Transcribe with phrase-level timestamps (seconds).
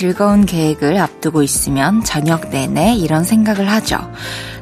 [0.00, 3.98] 즐거운 계획을 앞두고 있으면 저녁 내내 이런 생각을 하죠.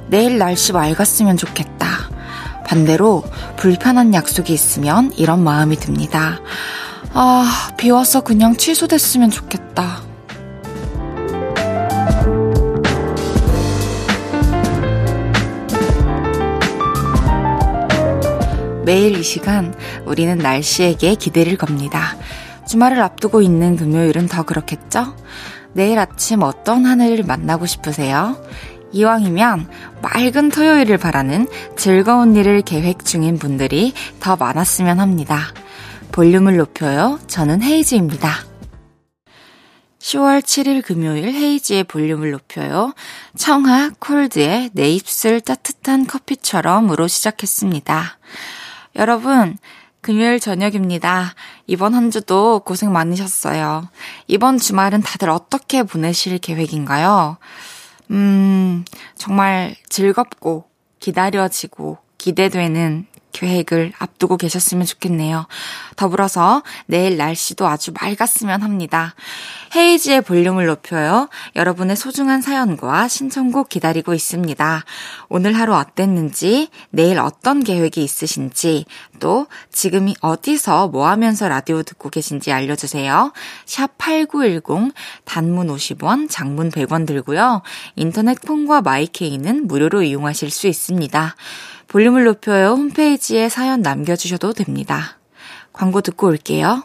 [0.08, 1.86] 내일 날씨 맑았으면 좋겠다.
[2.66, 3.22] 반대로
[3.56, 6.40] 불편한 약속이 있으면 이런 마음이 듭니다.
[7.12, 10.02] 아, 비 와서 그냥 취소됐으면 좋겠다.
[18.84, 19.72] 매일 이 시간
[20.04, 22.16] 우리는 날씨에게 기대를 겁니다.
[22.68, 25.16] 주말을 앞두고 있는 금요일은 더 그렇겠죠?
[25.72, 28.36] 내일 아침 어떤 하늘을 만나고 싶으세요?
[28.92, 29.70] 이왕이면
[30.02, 35.40] 맑은 토요일을 바라는 즐거운 일을 계획 중인 분들이 더 많았으면 합니다.
[36.12, 37.18] 볼륨을 높여요.
[37.26, 38.30] 저는 헤이즈입니다.
[39.98, 42.94] 10월 7일 금요일 헤이지의 볼륨을 높여요.
[43.36, 48.18] 청하 콜드의 내 입술 따뜻한 커피처럼으로 시작했습니다.
[48.96, 49.56] 여러분,
[50.08, 51.34] 금요일 저녁입니다.
[51.66, 53.90] 이번 한 주도 고생 많으셨어요.
[54.26, 57.36] 이번 주말은 다들 어떻게 보내실 계획인가요?
[58.12, 58.86] 음,
[59.18, 60.64] 정말 즐겁고
[60.98, 65.46] 기다려지고 기대되는 계획을 앞두고 계셨으면 좋겠네요.
[65.96, 69.14] 더불어서 내일 날씨도 아주 맑았으면 합니다.
[69.74, 71.28] 헤이지의 볼륨을 높여요.
[71.56, 74.84] 여러분의 소중한 사연과 신청곡 기다리고 있습니다.
[75.28, 78.84] 오늘 하루 어땠는지, 내일 어떤 계획이 있으신지,
[79.20, 83.32] 또 지금이 어디서 뭐 하면서 라디오 듣고 계신지 알려주세요.
[83.66, 84.92] 샵 8910,
[85.24, 87.62] 단문 50원, 장문 100원 들고요.
[87.96, 91.34] 인터넷 폰과 마이케이는 무료로 이용하실 수 있습니다.
[91.88, 95.18] 볼륨을 높여요 홈페이지에 사연 남겨주셔도 됩니다.
[95.72, 96.84] 광고 듣고 올게요.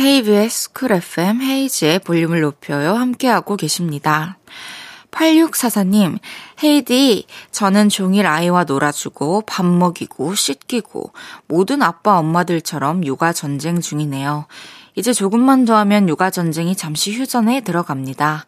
[0.00, 2.94] KBS 쿨 FM 헤이즈의 볼륨을 높여요.
[2.94, 4.38] 함께하고 계십니다.
[5.10, 6.18] 8644님,
[6.64, 11.12] 헤이디, 저는 종일 아이와 놀아주고, 밥 먹이고, 씻기고,
[11.48, 14.46] 모든 아빠 엄마들처럼 육아 전쟁 중이네요.
[14.94, 18.46] 이제 조금만 더 하면 육아 전쟁이 잠시 휴전에 들어갑니다.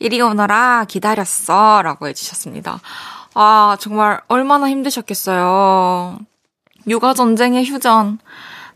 [0.00, 1.80] 이리 오너라, 기다렸어.
[1.80, 2.78] 라고 해주셨습니다.
[3.32, 6.18] 아, 정말 얼마나 힘드셨겠어요.
[6.88, 8.18] 육아 전쟁의 휴전.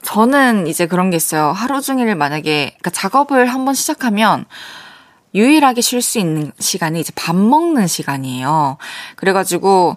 [0.04, 1.50] 저는 이제 그런 게 있어요.
[1.50, 4.44] 하루 종일 만약에, 그러니까 작업을 한번 시작하면,
[5.34, 8.76] 유일하게 쉴 수 있는 시간이 이제 밥 먹는 시간이에요.
[9.16, 9.96] 그래가지고,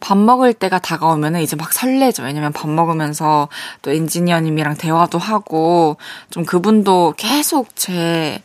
[0.00, 2.22] 밥 먹을 때가 다가오면은 이제 막 설레죠.
[2.22, 3.48] 왜냐면 밥 먹으면서
[3.82, 5.96] 또 엔지니어님이랑 대화도 하고,
[6.30, 8.40] 좀 그분도 계속 제,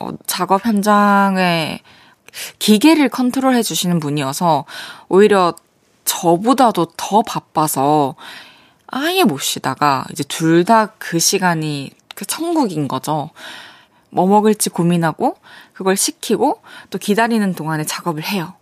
[0.00, 1.80] 어, 작업 현장에
[2.58, 4.64] 기계를 컨트롤 해주시는 분이어서,
[5.08, 5.54] 오히려
[6.04, 8.16] 저보다도 더 바빠서,
[8.88, 13.30] 아예 못 쉬다가 이제 둘 다 그 시간이 그 천국인 거죠.
[14.10, 15.36] 뭐 먹을지 고민하고
[15.72, 18.54] 그걸 시키고 또 기다리는 동안에 작업을 해요.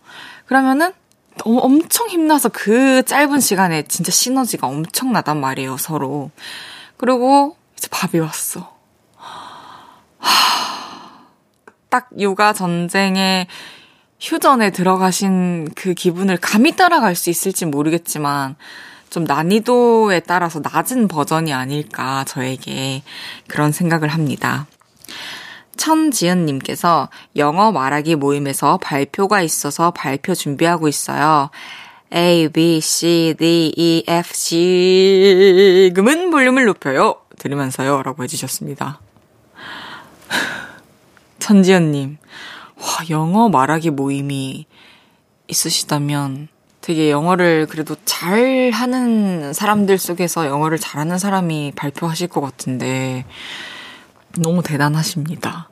[0.47, 0.93] 그러면은
[1.39, 6.31] 너무 엄청 힘나서 그 짧은 시간에 진짜 시너지가 엄청나단 말이에요, 서로.
[6.97, 8.75] 그리고 이제 밥이 왔어.
[11.89, 13.47] 딱 육아 전쟁에
[14.19, 18.57] 휴전에 들어가신 그 기분을 감히 따라갈 수 있을지 모르겠지만
[19.11, 23.03] 좀 난이도에 따라서 낮은 버전이 아닐까 저에게
[23.49, 24.67] 그런 생각을 합니다.
[25.77, 31.51] 천지은님께서 영어 말하기 모임에서 발표가 있어서 발표 준비하고 있어요.
[32.15, 35.93] A, B, C, D, E, F, G.
[35.95, 37.17] 금은 볼륨을 높여요.
[37.39, 38.03] 들으면서요.
[38.03, 39.01] 라고 해주셨습니다.
[41.39, 42.17] 천지연님,
[42.77, 44.67] 와, 영어 말하기 모임이
[45.49, 46.49] 있으시다면
[46.87, 53.25] 되게 영어를 그래도 잘 하는 사람들 속에서 영어를 잘하는 사람이 발표하실 것 같은데
[54.39, 55.69] 너무 대단하십니다.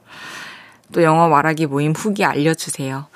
[0.91, 3.07] 또 영어 말하기 모임 후기 알려주세요.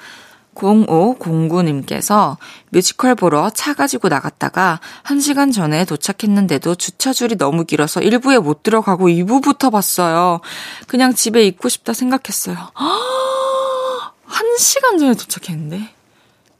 [0.55, 2.37] 0509님께서
[2.71, 9.73] 뮤지컬 보러 차 가지고 나갔다가 1시간 전에 도착했는데도 주차줄이 너무 길어서 1부에 못 들어가고 2부부터
[9.73, 10.41] 봤어요.
[10.87, 12.59] 그냥 집에 있고 싶다 생각했어요.
[14.29, 15.93] 1시간 전에 도착했는데?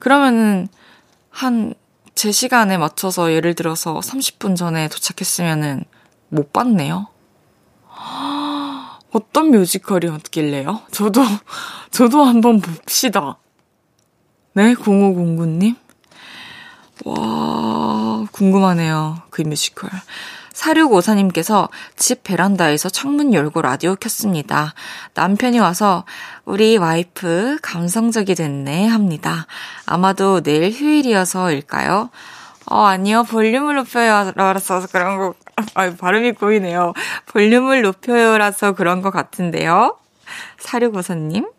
[0.01, 0.69] 그러면은
[1.39, 1.73] 한,
[2.17, 5.85] 제 시간에 맞춰서 예를 들어서 30분 전에 도착했으면은
[6.31, 7.07] 못 봤네요.
[9.13, 10.83] 어떤 뮤지컬이었길래요?
[10.91, 11.23] 저도,
[11.93, 13.39] 저도 한번 봅시다.
[14.55, 15.77] 네, 0509님?
[17.05, 19.23] 와, 궁금하네요.
[19.31, 19.91] 그 뮤지컬.
[20.59, 24.75] 4654님께서 집 베란다에서 창문 열고 라디오 켰습니다.
[25.15, 26.05] 남편이 와서
[26.45, 29.47] 우리 와이프 감성적이 됐네 합니다.
[29.87, 32.11] 아마도 내일 휴일이어서일까요?
[32.71, 33.25] 어, 아니요.
[33.25, 35.35] 볼륨을 높여요라서 그런 거,
[35.75, 36.93] 아, 발음이 꼬이네요.
[37.27, 39.97] 볼륨을 높여요라서 그런 것 같은데요.
[40.61, 41.51] 4654님?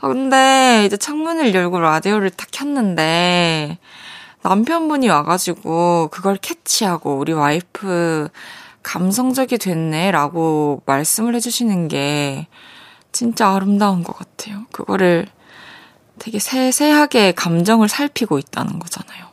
[0.00, 3.78] 아, 근데 이제 창문을 열고 라디오를 딱 켰는데,
[4.42, 8.28] 남편분이 와가지고 그걸 캐치하고 우리 와이프
[8.82, 12.46] 감성적이 됐네 라고 말씀을 해주시는 게
[13.12, 14.64] 진짜 아름다운 것 같아요.
[14.72, 15.26] 그거를
[16.18, 19.26] 되게 세세하게 감정을 살피고 있다는 거잖아요.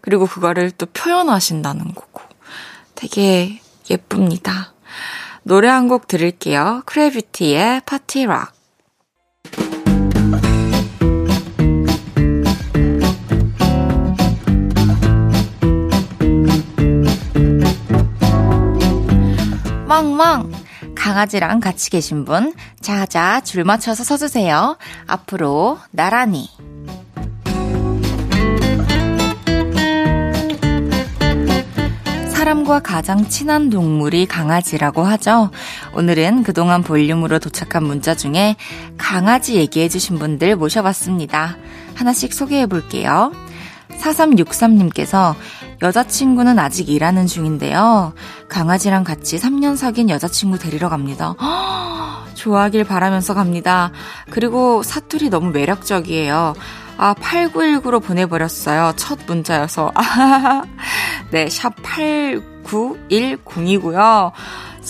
[0.00, 2.22] 그리고 그거를 또 표현하신다는 거고
[2.94, 3.60] 되게
[3.90, 4.72] 예쁩니다.
[5.44, 6.82] 노래 한 곡 들을게요.
[6.86, 8.52] 크래비티의 파티락.
[19.92, 20.50] 멍멍!
[20.94, 24.78] 강아지랑 같이 계신 분, 자자 줄 맞춰서 서주세요.
[25.06, 26.48] 앞으로 나란히.
[32.30, 35.50] 사람과 가장 친한 동물이 강아지라고 하죠.
[35.92, 38.56] 오늘은 그동안 볼륨으로 도착한 문자 중에
[38.96, 41.58] 강아지 얘기해주신 분들 모셔봤습니다.
[41.96, 43.30] 하나씩 소개해 볼게요.
[44.00, 45.34] 4363님께서
[45.82, 48.14] 여자친구는 아직 일하는 중인데요.
[48.48, 51.34] 강아지랑 같이 3년 사귄 여자친구 데리러 갑니다.
[52.34, 53.92] 좋아하길 바라면서 갑니다.
[54.30, 56.54] 그리고 사투리 너무 매력적이에요.
[56.98, 58.92] 아, 8919로 보내버렸어요.
[58.96, 59.92] 첫 문자여서.
[61.32, 64.32] 네, 샵 8910이고요.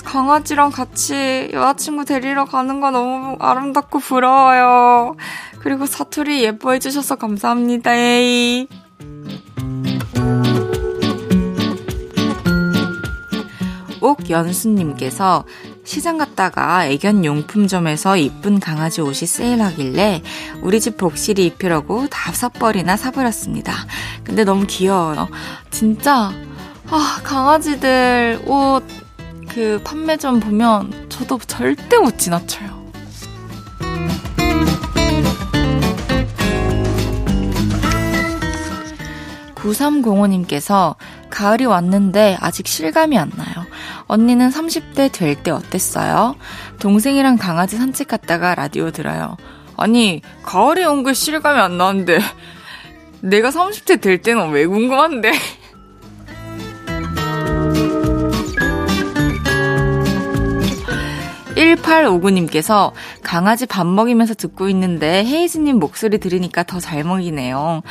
[0.04, 5.16] 강아지랑 같이 여자친구 데리러 가는 거 너무 아름답고 부러워요.
[5.60, 7.94] 그리고 사투리 예뻐해주셔서 감사합니다.
[7.94, 8.68] 에이.
[14.02, 15.44] 옥연수님께서
[15.84, 20.22] 시장 갔다가 애견 용품점에서 이쁜 강아지 옷이 세일하길래
[20.62, 23.72] 우리 집 복실이 입히려고 다섯 벌이나 사버렸습니다.
[24.24, 25.28] 근데 너무 귀여워요.
[25.70, 26.32] 진짜,
[26.90, 29.02] 아, 강아지들 옷
[29.54, 32.82] 그 판매점 보면 저도 절대 못 지나쳐요.
[39.54, 40.96] 9305님께서
[41.32, 43.66] 가을이 왔는데 아직 실감이 안 나요.
[44.06, 46.36] 언니는 30대 될 때 어땠어요?
[46.78, 49.36] 동생이랑 강아지 산책 갔다가 라디오 들어요.
[49.78, 52.18] 아니, 가을이 온 게 실감이 안 나는데,
[53.22, 55.32] 내가 30대 될 때는 왜 궁금한데?
[61.76, 62.92] 1859님께서
[63.22, 67.82] 강아지 밥 먹이면서 듣고 있는데 헤이즈님 목소리 들으니까 더 잘 먹이네요.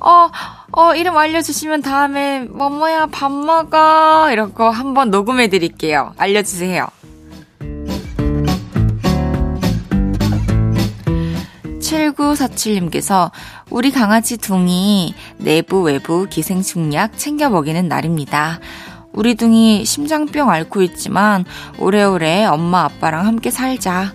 [0.00, 0.30] 어,
[0.72, 6.12] 어, 이름 알려주시면 다음에 뭐뭐야 밥 먹어 거 한번 녹음해 드릴게요.
[6.18, 6.88] 알려주세요.
[11.80, 13.30] 7947님께서
[13.68, 18.60] 우리 강아지 둥이 내부 외부 기생충약 챙겨 먹이는 날입니다.
[19.12, 21.44] 우리 둥이 심장병 앓고 있지만
[21.78, 24.12] 오래오래 엄마 아빠랑 함께 살자.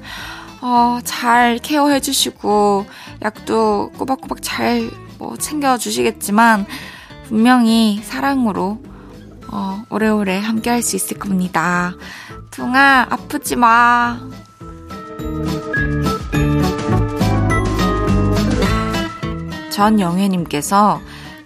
[0.62, 2.86] 어, 잘 케어해 주시고
[3.24, 6.66] 약도 꼬박꼬박 잘 뭐 챙겨 주시겠지만
[7.28, 8.82] 분명히 사랑으로
[9.52, 11.94] 어, 오래오래 함께 할 수 있을 겁니다.
[12.52, 14.20] 둥아 아프지 마.
[19.72, 21.02] 전영애님께서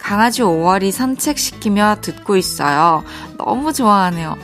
[0.09, 3.03] 강아지 5월이 산책시키며 듣고 있어요.
[3.37, 4.37] 너무 좋아하네요.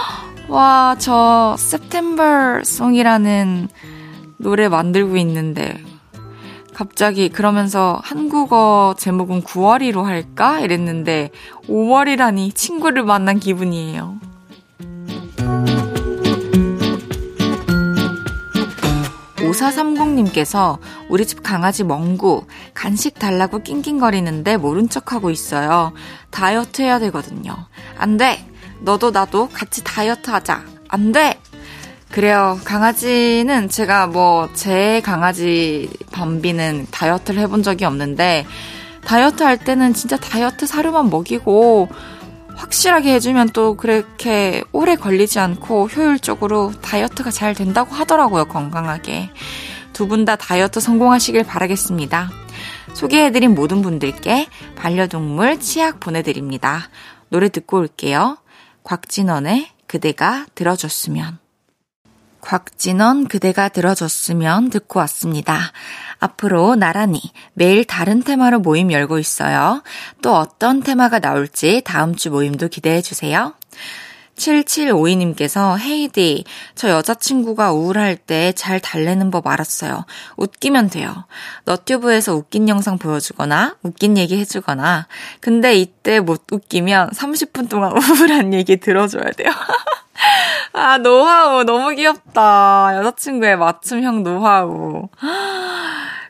[0.48, 3.68] 와, 저 September Song이라는
[4.38, 5.78] 노래 만들고 있는데
[6.72, 10.60] 갑자기 그러면서 한국어 제목은 9월이로 할까?
[10.60, 11.32] 이랬는데
[11.68, 14.29] 5월이라니 친구를 만난 기분이에요.
[19.50, 20.78] 5430님께서
[21.08, 25.92] 우리 집 강아지 멍구 간식 달라고 낑낑거리는데 모른 척하고 있어요.
[26.30, 27.54] 다이어트 해야 되거든요.
[27.98, 28.46] 안 돼!
[28.80, 30.62] 너도 나도 같이 다이어트 하자.
[30.88, 31.38] 안 돼!
[32.10, 32.58] 그래요.
[32.64, 38.46] 강아지는 제가 뭐 제 강아지 밤비는 다이어트를 해본 적이 없는데
[39.04, 41.88] 다이어트 할 때는 진짜 다이어트 사료만 먹이고
[42.60, 49.30] 확실하게 해주면 또 그렇게 오래 걸리지 않고 효율적으로 다이어트가 잘 된다고 하더라고요, 건강하게.
[49.94, 52.30] 두 분 다 다이어트 성공하시길 바라겠습니다.
[52.94, 56.88] 소개해드린 모든 분들께 반려동물 치약 보내드립니다.
[57.30, 58.38] 노래 듣고 올게요.
[58.84, 61.39] 곽진원의 그대가 들어줬으면.
[62.40, 65.72] 곽진원 그대가 들어줬으면 듣고 왔습니다.
[66.18, 67.20] 앞으로 나란히
[67.54, 69.82] 매일 다른 테마로 모임 열고 있어요.
[70.22, 73.54] 또 어떤 테마가 나올지 다음 주 모임도 기대해 주세요.
[74.40, 76.44] 7752님께서 헤이디,
[76.74, 80.04] 저 여자친구가 우울할 때 잘 달래는 법 알았어요.
[80.36, 81.24] 웃기면 돼요.
[81.64, 85.06] 너튜브에서 웃긴 영상 보여주거나, 웃긴 얘기 해주거나,
[85.40, 89.50] 근데 이때 못 웃기면 30분 동안 우울한 얘기 들어줘야 돼요.
[90.72, 92.96] 아, 노하우 너무 귀엽다.
[92.96, 95.08] 여자친구의 맞춤형 노하우.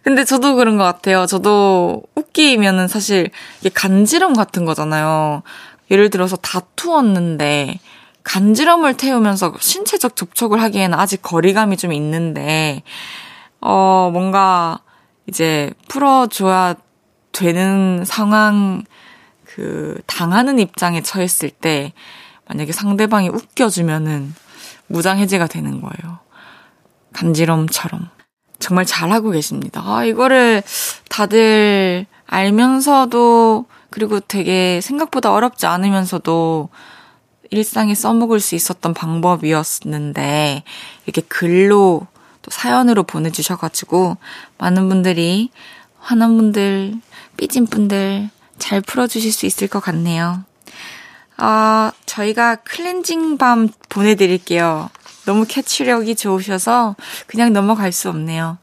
[0.03, 1.27] 근데 저도 그런 것 같아요.
[1.27, 3.31] 저도 웃기면은 사실
[3.61, 5.43] 이게 간지럼 같은 거잖아요.
[5.91, 7.81] 예를 들어서 다투었는데
[8.23, 12.83] 간지럼을 태우면서 신체적 접촉을 하기에는 아직 거리감이 좀 있는데,
[13.61, 14.81] 어, 뭔가
[15.27, 16.75] 이제 풀어줘야
[17.33, 18.85] 되는 상황,
[19.45, 21.93] 그, 당하는 입장에 처했을 때,
[22.51, 24.35] 만약에 상대방이 웃겨주면은
[24.89, 26.19] 무장해제가 되는 거예요.
[27.13, 28.09] 간지럼처럼.
[28.59, 29.81] 정말 잘하고 계십니다.
[29.85, 30.65] 아, 이거를
[31.09, 36.71] 다들 알면서도, 그리고 되게 생각보다 어렵지 않으면서도
[37.51, 40.65] 일상에 써먹을 수 있었던 방법이었는데,
[41.07, 42.09] 이렇게 글로
[42.43, 44.17] 또 사연으로 보내주셔가지고,
[44.59, 45.51] 많은 분들이,
[46.01, 46.95] 화난 분들,
[47.37, 48.29] 삐진 분들,
[48.59, 50.45] 잘 풀어주실 수 있을 것 같네요.
[51.43, 54.91] 아, 저희가 cleansing balm 보내드릴게요.
[55.25, 58.59] 너무 캐치력이 좋으셔서 그냥 넘어갈 수 없네요.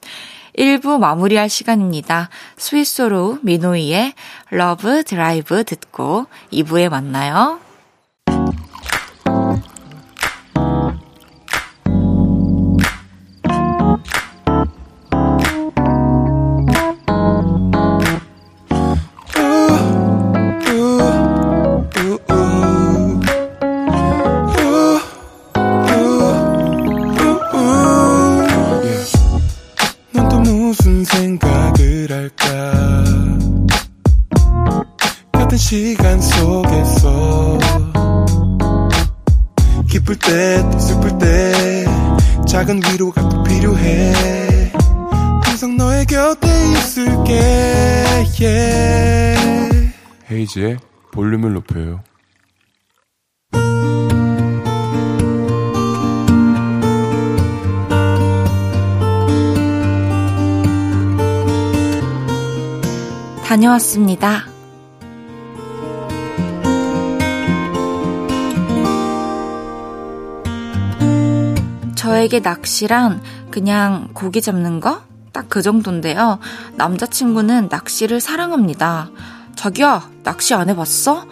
[0.57, 2.29] 1부 마무리할 시간입니다.
[2.55, 4.13] 스위스로 미노이의
[4.49, 7.59] Love Drive 듣고 2부에 만나요.
[50.47, 50.77] 헤이지의
[51.11, 52.01] 볼륨을 높여요.
[63.43, 64.45] 다녀왔습니다.
[71.95, 75.01] 저에게 낚시란 그냥 고기 잡는 거?
[75.33, 76.39] 딱 그 정도인데요.
[76.75, 79.09] 남자친구는 낚시를 사랑합니다.
[79.57, 81.25] 자기야, 낚시 안 해봤어?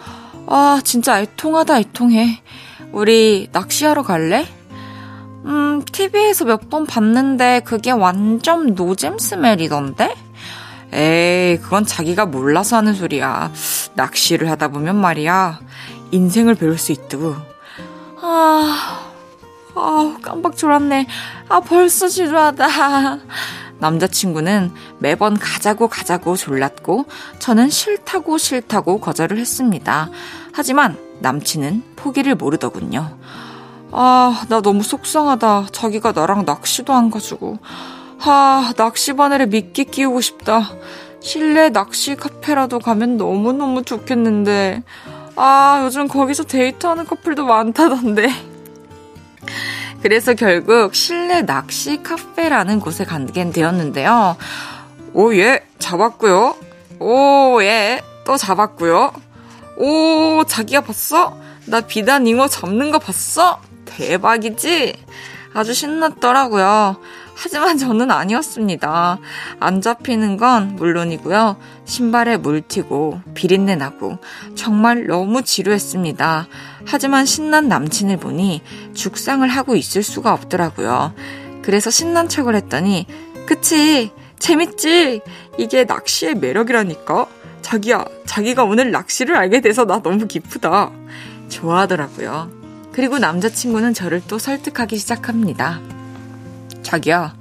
[0.48, 2.42] 아, 진짜 애통하다, 애통해.
[2.92, 4.46] 우리 낚시하러 갈래?
[5.44, 10.14] 음, TV에서 몇 번 봤는데 그게 완전 노잼 스멜이던데?
[10.92, 13.52] 에이, 그건 자기가 몰라서 하는 소리야.
[13.94, 15.60] 낚시를 하다 보면 말이야.
[16.10, 17.34] 인생을 배울 수 있다고.
[18.22, 19.00] 아,
[19.76, 21.06] 아, 깜빡 졸았네.
[21.48, 22.66] 아, 벌써 지루하다.
[23.78, 27.06] 남자친구는 매번 가자고 가자고 졸랐고
[27.38, 30.10] 저는 싫다고 싫다고 거절을 했습니다.
[30.52, 33.16] 하지만 남친은 포기를 모르더군요.
[33.92, 35.68] 아, 나 너무 속상하다.
[35.72, 37.58] 자기가 나랑 낚시도 안 가지고.
[38.20, 40.70] 아, 낚시 바늘에 미끼 끼우고 싶다.
[41.20, 44.82] 실내 낚시 카페라도 가면 너무너무 좋겠는데.
[45.36, 48.28] 아, 요즘 거기서 데이트하는 커플도 많다던데.
[50.02, 54.36] 그래서 결국 실내 낚시 카페라는 곳에 가게 되었는데요.
[55.12, 56.56] 오, 예, 잡았고요.
[57.00, 59.12] 오, 예, 또 잡았고요.
[59.78, 61.36] 오, 자기가 봤어?
[61.66, 63.60] 나 비단 잉어 잡는 거 봤어?
[63.84, 64.94] 대박이지?
[65.54, 66.96] 아주 신났더라고요.
[67.38, 69.18] 하지만 저는 아니었습니다.
[69.60, 71.58] 안 잡히는 건 물론이고요.
[71.84, 74.18] 신발에 물 튀고 비린내 나고
[74.54, 76.48] 정말 너무 지루했습니다.
[76.86, 78.62] 하지만 신난 남친을 보니
[78.94, 81.12] 죽상을 하고 있을 수가 없더라고요.
[81.60, 83.06] 그래서 신난 척을 했더니
[83.46, 85.20] 그치 재밌지
[85.58, 87.26] 이게 낚시의 매력이라니까
[87.60, 90.90] 자기야 자기가 오늘 낚시를 알게 돼서 나 너무 기쁘다
[91.50, 92.50] 좋아하더라고요.
[92.92, 95.95] 그리고 남자친구는 저를 또 설득하기 시작합니다.
[96.86, 97.34] 자기야,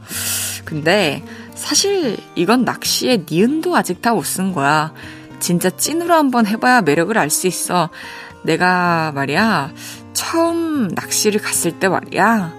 [0.66, 1.24] 근데
[1.54, 4.92] 사실 이건 낚시의 니은도 아직 다 못 쓴 거야.
[5.40, 7.90] 진짜 찐으로 한번 해봐야 매력을 알 수 있어.
[8.44, 9.72] 내가 말이야,
[10.14, 12.54] 처음 낚시를 갔을 때 말이야.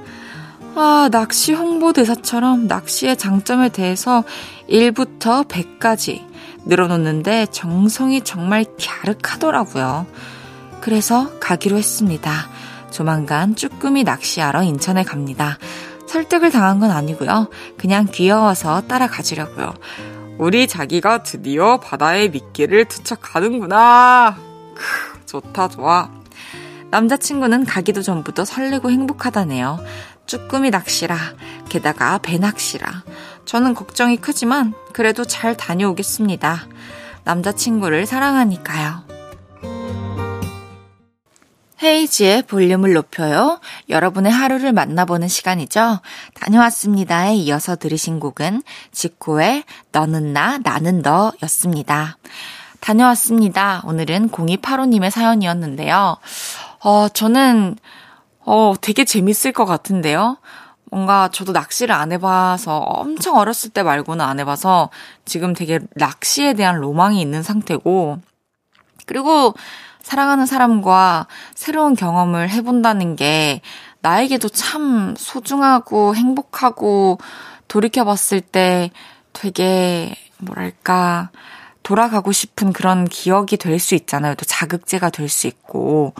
[0.77, 4.23] 아, 낚시 홍보대사처럼 낚시의 장점에 대해서
[4.71, 6.25] 1부터 100까지
[6.67, 10.07] 늘어놓는데 정성이 정말 갸륵하더라고요.
[10.81, 12.31] 그래서 가기로 했습니다.
[12.93, 15.59] 조만간 쭈꾸미 낚시하러 인천에 갑니다.
[16.07, 17.49] 설득을 당한 건 아니고요.
[17.77, 19.75] 그냥 귀여워서 따라가주려고요.
[20.39, 24.37] 우리 자기가 드디어 바다에 미끼를 투척하는구나.
[24.75, 26.11] 크, 좋다, 좋아.
[26.91, 29.81] 남자친구는 가기도 전부터 설레고 행복하다네요.
[30.27, 31.17] 쭈꾸미 낚시라,
[31.69, 33.05] 게다가 배 낚시라.
[33.45, 36.67] 저는 걱정이 크지만 그래도 잘 다녀오겠습니다.
[37.25, 39.06] 남자친구를 사랑하니까요.
[41.83, 43.61] 헤이지의 볼륨을 높여요.
[43.89, 46.01] 여러분의 하루를 만나보는 시간이죠.
[46.35, 52.17] 다녀왔습니다에 이어서 들으신 곡은 지코의 너는 나, 나는 너 였습니다.
[52.81, 53.83] 다녀왔습니다.
[53.85, 56.17] 오늘은 0285님의 사연이었는데요.
[56.81, 57.77] 어, 저는,
[58.45, 60.39] 어, 되게 재밌을 것 같은데요.
[60.91, 64.91] 뭔가 저도 낚시를 안 해봐서 엄청 어렸을 때 말고는 안 해봐서
[65.25, 68.21] 지금 되게 낚시에 대한 로망이 있는 상태고,
[69.05, 69.55] 그리고
[70.07, 73.61] 사랑하는 사람과 새로운 경험을 해본다는 게
[74.03, 77.19] 나에게도 참 소중하고 행복하고
[77.67, 78.93] 돌이켜봤을 때
[79.33, 81.31] 되게 뭐랄까
[81.83, 84.37] 돌아가고 싶은 그런 기억이 될 수 있잖아요.
[84.37, 86.15] 또 자극제가 될 수 있고.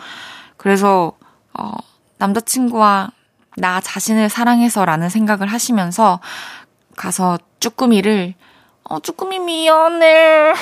[0.57, 1.13] 그래서,
[1.57, 1.71] 어,
[2.17, 3.11] 남자친구와
[3.55, 6.19] 나 자신을 사랑해서라는 생각을 하시면서
[6.97, 8.33] 가서 쭈꾸미를
[8.83, 10.53] 어, 쭈꾸미 미안해.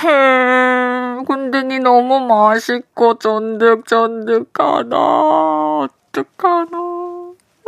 [1.68, 4.96] 니 너무 맛있고 쫀득쫀득하다.
[4.98, 6.78] 어떡하나.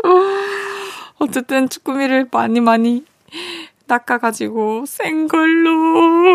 [1.19, 3.05] 어쨌든 쭈꾸미를 많이 많이
[3.87, 6.27] 낚아가지고 생걸로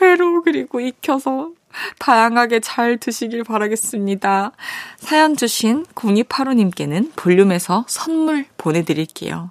[0.00, 1.52] 회로 그리고 익혀서
[1.98, 4.52] 다양하게 잘 드시길 바라겠습니다.
[4.96, 9.50] 사연 주신 0285님께는 볼륨에서 선물 보내드릴게요.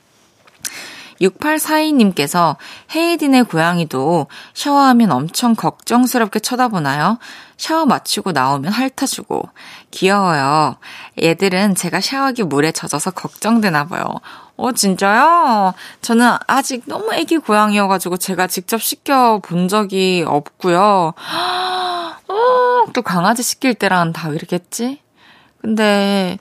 [1.21, 2.55] 6842님께서
[2.95, 7.19] 헤이딘의 고양이도 샤워하면 엄청 걱정스럽게 쳐다보나요?
[7.57, 9.43] 샤워 마치고 나오면 핥아주고.
[9.91, 10.77] 귀여워요.
[11.21, 14.03] 얘들은 제가 샤워기 물에 젖어서 걱정되나 봐요.
[14.57, 15.73] 어, 진짜요?
[16.01, 21.13] 저는 아직 너무 애기 고양이여가지고 제가 직접 씻겨본 적이 없고요.
[22.27, 25.01] 어, 또 강아지 씻길 때랑 다이렇겠지
[25.61, 26.39] 근데,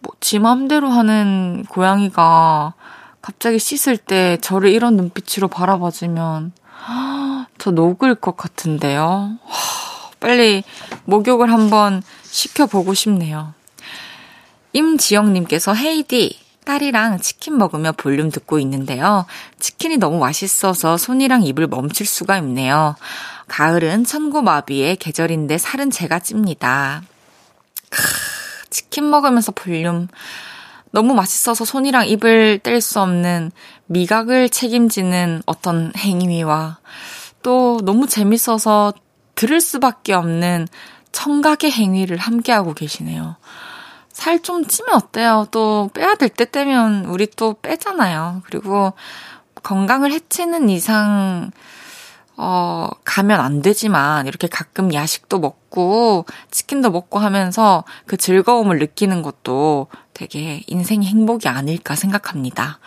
[0.00, 2.74] 뭐, 지 맘대로 하는 고양이가
[3.22, 6.52] 갑자기 씻을 때 저를 이런 눈빛으로 바라봐주면
[7.58, 9.38] 저 녹을 것 같은데요.
[10.18, 10.64] 빨리
[11.04, 13.54] 목욕을 한번 시켜보고 싶네요.
[14.72, 19.26] 임지영님께서 헤이디 딸이랑 치킨 먹으며 볼륨 듣고 있는데요.
[19.58, 22.96] 치킨이 너무 맛있어서 손이랑 입을 멈출 수가 없네요.
[23.48, 27.02] 가을은 천고마비의 계절인데 살은 제가 찝니다.
[27.90, 28.02] 크,
[28.70, 30.08] 치킨 먹으면서 볼륨
[30.92, 33.50] 너무 맛있어서 손이랑 입을 뗄 수 없는
[33.86, 36.78] 미각을 책임지는 어떤 행위와
[37.42, 38.92] 또 너무 재밌어서
[39.34, 40.68] 들을 수밖에 없는
[41.10, 43.36] 청각의 행위를 함께하고 계시네요.
[44.12, 45.46] 살 좀 찌면 어때요?
[45.50, 48.42] 또 빼야 될 때 떼면 우리 또 빼잖아요.
[48.44, 48.92] 그리고
[49.62, 51.50] 건강을 해치는 이상
[52.36, 59.86] 어, 가면 안 되지만 이렇게 가끔 야식도 먹고 치킨도 먹고 하면서 그 즐거움을 느끼는 것도
[60.14, 62.78] 되게 인생의 행복이 아닐까 생각합니다.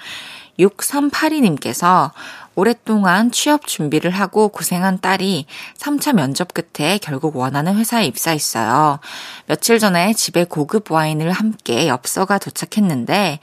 [0.59, 2.11] 6382님께서
[2.55, 5.45] 오랫동안 취업 준비를 하고 고생한 딸이
[5.77, 8.99] 3차 면접 끝에 결국 원하는 회사에 입사했어요.
[9.47, 13.39] 며칠 전에 집에 고급 와인을 함께 엽서가 도착했는데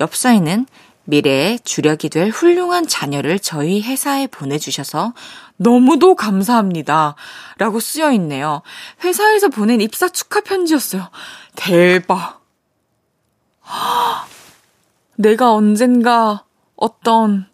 [0.00, 0.66] 엽서에는
[1.04, 5.14] 미래의 주력이 될 훌륭한 자녀를 저희 회사에 보내주셔서
[5.56, 7.16] 너무도 감사합니다.
[7.58, 8.62] 라고 쓰여 있네요.
[9.02, 11.10] 회사에서 보낸 입사 축하 편지였어요.
[11.56, 12.39] 대박.
[15.16, 16.44] 내가 언젠가
[16.76, 17.46] 어떤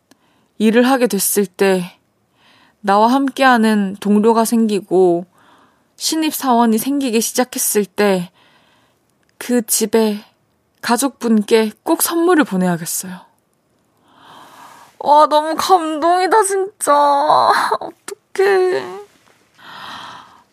[0.59, 1.99] 일을 하게 됐을 때
[2.81, 5.27] 나와 함께하는 동료가 생기고
[5.97, 8.31] 신입사원이 생기기 시작했을 때
[9.39, 10.25] 그 집에
[10.81, 13.21] 가족분께 꼭 선물을 보내야겠어요.
[14.99, 16.93] 와, 너무 감동이다, 진짜.
[17.79, 18.85] 어떡해.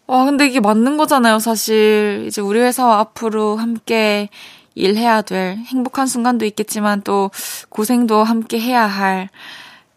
[0.05, 2.25] 와, 근데 이게 맞는 거잖아요, 사실.
[2.27, 4.29] 이제 우리 회사와 앞으로 함께
[4.75, 7.31] 일해야 될 행복한 순간도 있겠지만 또
[7.69, 9.29] 고생도 함께 해야 할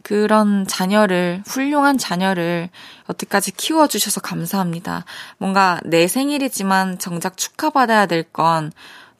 [0.02, 2.70] 그런 자녀를, 훌륭한 자녀를
[3.08, 5.04] 여태까지 키워주셔서 감사합니다.
[5.38, 8.70] 뭔가 내 생일이지만 정작 축하받아야 될 건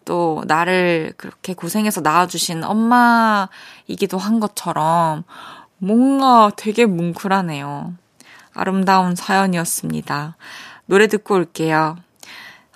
[0.07, 5.25] 또 나를 그렇게 고생해서 낳아주신 엄마이기도 한 것처럼
[5.79, 7.93] 뭔가 되게 뭉클하네요.
[8.55, 10.37] 아름다운 사연이었습니다.
[10.87, 11.97] 노래 듣고 올게요.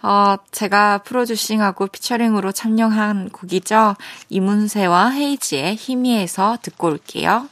[0.02, 3.96] 어, 제가 프로듀싱하고 피처링으로 참여한 곡이죠.
[4.30, 7.48] 이문세와 헤이지의 희미해서 듣고 올게요.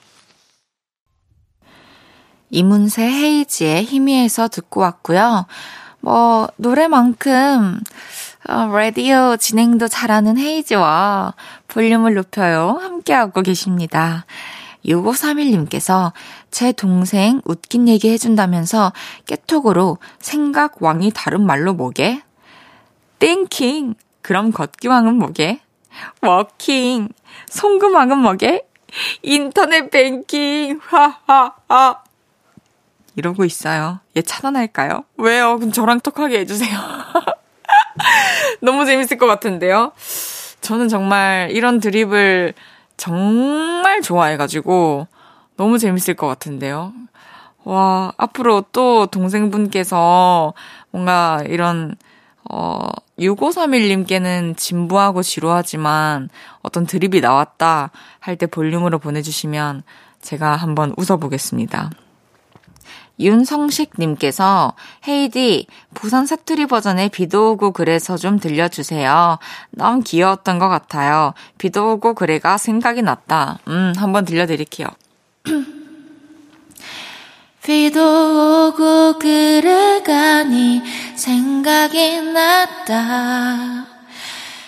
[2.50, 5.46] 이문세 헤이지의 희미해서 듣고 왔고요.
[6.00, 7.80] 뭐, 노래만큼,
[8.48, 11.34] 어, 라디오 진행도 잘하는 헤이지와
[11.66, 12.78] 볼륨을 높여요.
[12.80, 14.24] 함께하고 계십니다.
[14.86, 16.12] 6531님께서
[16.50, 18.92] 제 동생 웃긴 얘기 해준다면서
[19.26, 22.22] 깨톡으로 생각 왕이 다른 말로 뭐게?
[23.18, 23.94] Thinking.
[24.22, 25.60] 그럼 걷기왕은 뭐게?
[26.22, 27.08] Walking.
[27.48, 28.66] 송금왕은 뭐게?
[29.22, 30.80] 인터넷 뱅킹.
[30.82, 32.02] 하하하.
[33.16, 34.00] 이러고 있어요.
[34.16, 35.04] 얘 차단할까요?
[35.16, 35.56] 왜요?
[35.56, 36.78] 그럼 저랑 톡하게 해주세요.
[38.60, 39.92] 너무 재밌을 것 같은데요?
[40.60, 42.54] 저는 정말 이런 드립을
[42.96, 45.06] 정말 좋아해가지고
[45.56, 46.92] 너무 재밌을 것 같은데요?
[47.64, 50.54] 와, 앞으로 또 동생분께서
[50.90, 51.96] 뭔가 이런,
[52.50, 56.28] 어, 6531님께는 진부하고 지루하지만
[56.62, 59.82] 어떤 드립이 나왔다 할 때 볼륨으로 보내주시면
[60.22, 61.90] 제가 한번 웃어보겠습니다.
[63.20, 64.74] 윤성식님께서
[65.08, 69.38] 헤이디 부산 사투리 버전의 비도 오고 그래서 좀 들려주세요.
[69.72, 71.34] 너무 귀여웠던 것 같아요.
[71.58, 73.58] 비도 오고 그래가 생각이 났다.
[73.66, 74.86] 음, 한번 들려드릴게요.
[77.68, 78.00] 비도
[78.70, 80.82] 오고 그래가니
[81.14, 83.84] 생각이 났다.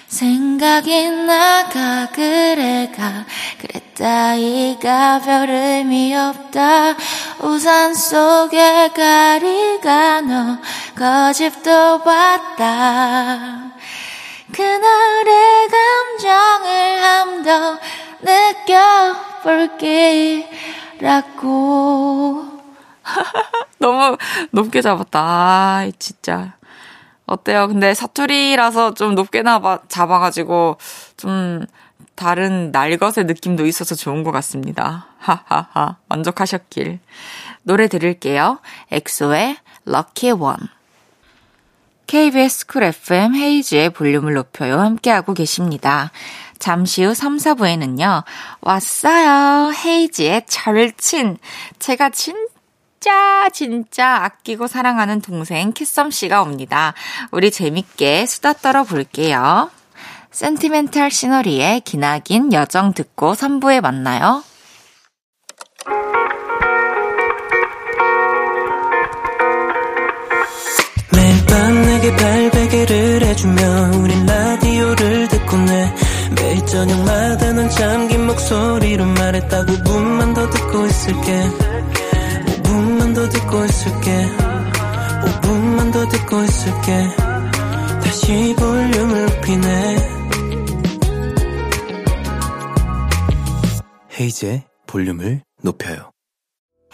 [0.06, 3.24] 생각이 나가 그래가
[3.58, 6.94] 그랬다 이가 별 의미 없다.
[7.40, 10.58] 우산 속에 가리가 너
[10.94, 13.72] 거집도 봤다.
[14.52, 15.68] 그날의
[16.18, 17.78] 감정을 함더
[21.00, 22.59] 느껴볼게라고
[23.78, 24.16] 너무
[24.50, 26.54] 높게 잡았다 아 진짜
[27.26, 27.68] 어때요?
[27.68, 29.44] 근데 사투리라서 좀 높게
[29.88, 30.78] 잡아가지고
[31.16, 31.64] 좀
[32.16, 35.06] 다른 날것의 느낌도 있어서 좋은 것 같습니다.
[35.18, 35.96] 하하하.
[36.08, 36.98] 만족하셨길.
[37.62, 38.58] 노래 들을게요.
[38.90, 40.68] 엑소의 Lucky One.
[42.08, 44.80] KBS 쿨 FM 헤이즈의 볼륨을 높여요.
[44.80, 46.10] 함께하고 계십니다.
[46.58, 48.24] 잠시 후 3, 4부에는요,
[48.60, 49.72] 왔어요.
[49.72, 51.38] 헤이즈의 절친.
[51.78, 52.34] 제가 진
[53.02, 56.92] 진짜 진짜 아끼고 사랑하는 동생 키썸 씨가 옵니다.
[57.30, 59.70] 우리 재밌게 수다 떨어 볼게요.
[60.30, 64.44] 센티멘탈 시너리의 기나긴 여정 듣고 3부에 만나요.
[71.14, 75.94] 매일 밤 내게 발베개를 해주며 우린 라디오를 듣고 내
[76.36, 81.69] 매일 저녁마다 넌 잠긴 목소리로 말했다 5분만 더 듣고 있을게 5분만
[83.20, 84.26] 더 듣고 있을게.
[85.24, 87.06] 5분만 더 듣고 있을게.
[88.02, 89.96] 다시 볼륨을 높이네.
[94.18, 96.10] 헤이즈의 볼륨을 높여요.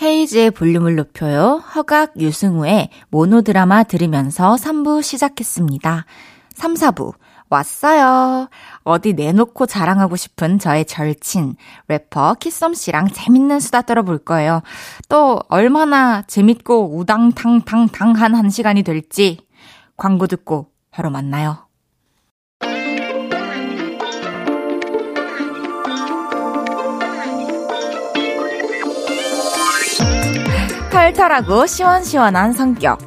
[0.03, 1.63] 헤이즈의 볼륨을 높여요.
[1.77, 6.07] 허각 유승우의 모노드라마 들으면서 3부 시작했습니다.
[6.55, 7.15] 3, 4부
[7.49, 8.49] 왔어요.
[8.87, 11.57] 어디 내놓고 자랑하고 싶은 저의 절친,
[11.89, 14.63] 래퍼 키썸 씨랑 재밌는 수다 떨어볼 거예요.
[15.09, 19.41] 또 얼마나 재밌고 우당탕탕탕한 한 시간이 될지
[19.97, 21.67] 광고 듣고 바로 만나요.
[30.93, 32.99] 털털하고 시원시원한 성격.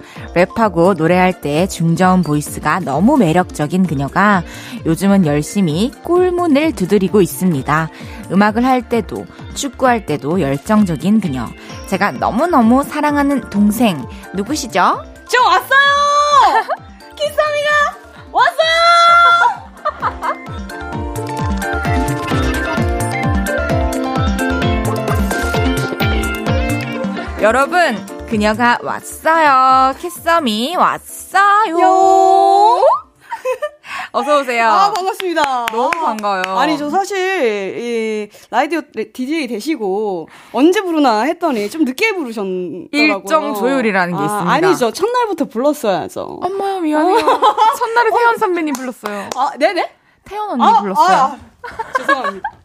[0.45, 4.43] 랩하고 노래할 때 중저음 보이스가 너무 매력적인 그녀가
[4.85, 7.89] 요즘은 열심히 꿀문을 두드리고 있습니다.
[8.31, 9.25] 음악을 할 때도,
[9.55, 11.47] 축구할 때도 열정적인 그녀.
[11.87, 14.05] 제가 너무너무 사랑하는 동생.
[14.33, 15.03] 누구시죠?
[15.27, 15.79] 저 왔어요!
[17.15, 17.69] 키썸이가
[18.31, 18.59] 왔어요!
[27.41, 29.93] 여러분, 그녀가 왔어요.
[29.97, 31.77] 키썸이 왔어요.
[34.11, 34.67] 어서 오세요.
[34.69, 35.65] 아 반갑습니다.
[35.71, 36.43] 너무 반가워요.
[36.57, 38.81] 아니 저 사실 이 라디오
[39.13, 42.87] DJ 되시고 언제 부르나 했더니 좀 늦게 부르셨더라고요.
[42.91, 44.51] 일정 조율이라는 게 아, 있습니다.
[44.51, 44.91] 아니죠.
[44.91, 46.39] 첫날부터 불렀어야죠.
[46.43, 47.17] 엄마야 미안해요.
[47.79, 49.29] 첫날에 태연 선배님 불렀어요.
[49.35, 49.91] 아 네네.
[50.25, 51.17] 태연 언니 아, 불렀어요.
[51.17, 51.37] 아,
[51.97, 52.58] 죄송합니다.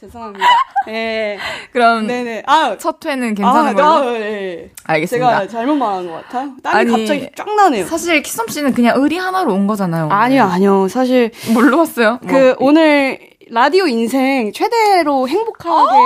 [0.00, 0.46] 죄송합니다.
[0.86, 1.38] 네.
[1.72, 2.44] 그럼 네네.
[2.46, 3.86] 아, 첫 회는 괜찮은 아, 걸로.
[3.86, 4.70] 아, 네.
[4.84, 5.40] 알겠습니다.
[5.40, 6.52] 제가 잘못 말한 것 같아요.
[6.62, 7.84] 땀이 아니, 갑자기 쫙 나네요.
[7.84, 10.08] 사실 키썸 씨는 그냥 의리 하나로 온 거잖아요.
[10.10, 10.88] 아니요, 아니요.
[10.88, 12.18] 사실 뭘로 왔어요?
[12.26, 13.18] 그 뭐, 오늘
[13.50, 15.98] 라디오 인생 최대로 행복하게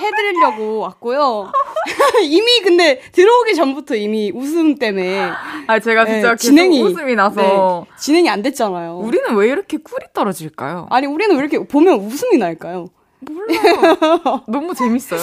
[0.00, 1.52] 해드리려고 왔고요.
[2.22, 5.32] 이미 근데 들어오기 전부터 이미 웃음 때문에
[5.66, 8.98] 아 제가 진짜 네, 진행이 웃음이 나서 네, 진행이 안 됐잖아요.
[8.98, 10.86] 우리는 왜 이렇게 꿀이 떨어질까요?
[10.90, 12.88] 아니 우리는 왜 이렇게 보면 웃음이 날까요?
[13.32, 14.42] 몰라요.
[14.48, 15.20] 너무 재밌어요.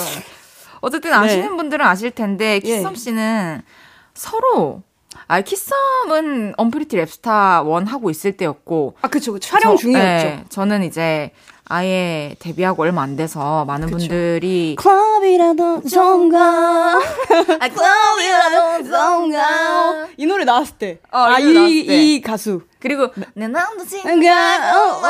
[0.82, 1.58] 어쨌든 아시는 네.
[1.58, 2.60] 분들은 아실 텐데 예.
[2.60, 3.62] 키썸 씨는
[4.14, 4.82] 서로
[5.28, 10.04] 아 키썸은 언프리티 랩스타 one 하고 있을 때였고 아 그쵸, 그 촬영 저- 중이었죠.
[10.04, 11.32] 네, 저는 이제
[11.66, 20.76] 아예 데뷔하고 얼마 안 돼서 많은 분들이 클럽이라도 좀가 아, 클럽이라도 좀가 이 노래 나왔을
[20.78, 21.00] 때.
[21.12, 22.64] 어, 이 노래 아, 이, 가수.
[22.80, 25.02] 그리고 내 남도 친구 뭔가, 어, 어.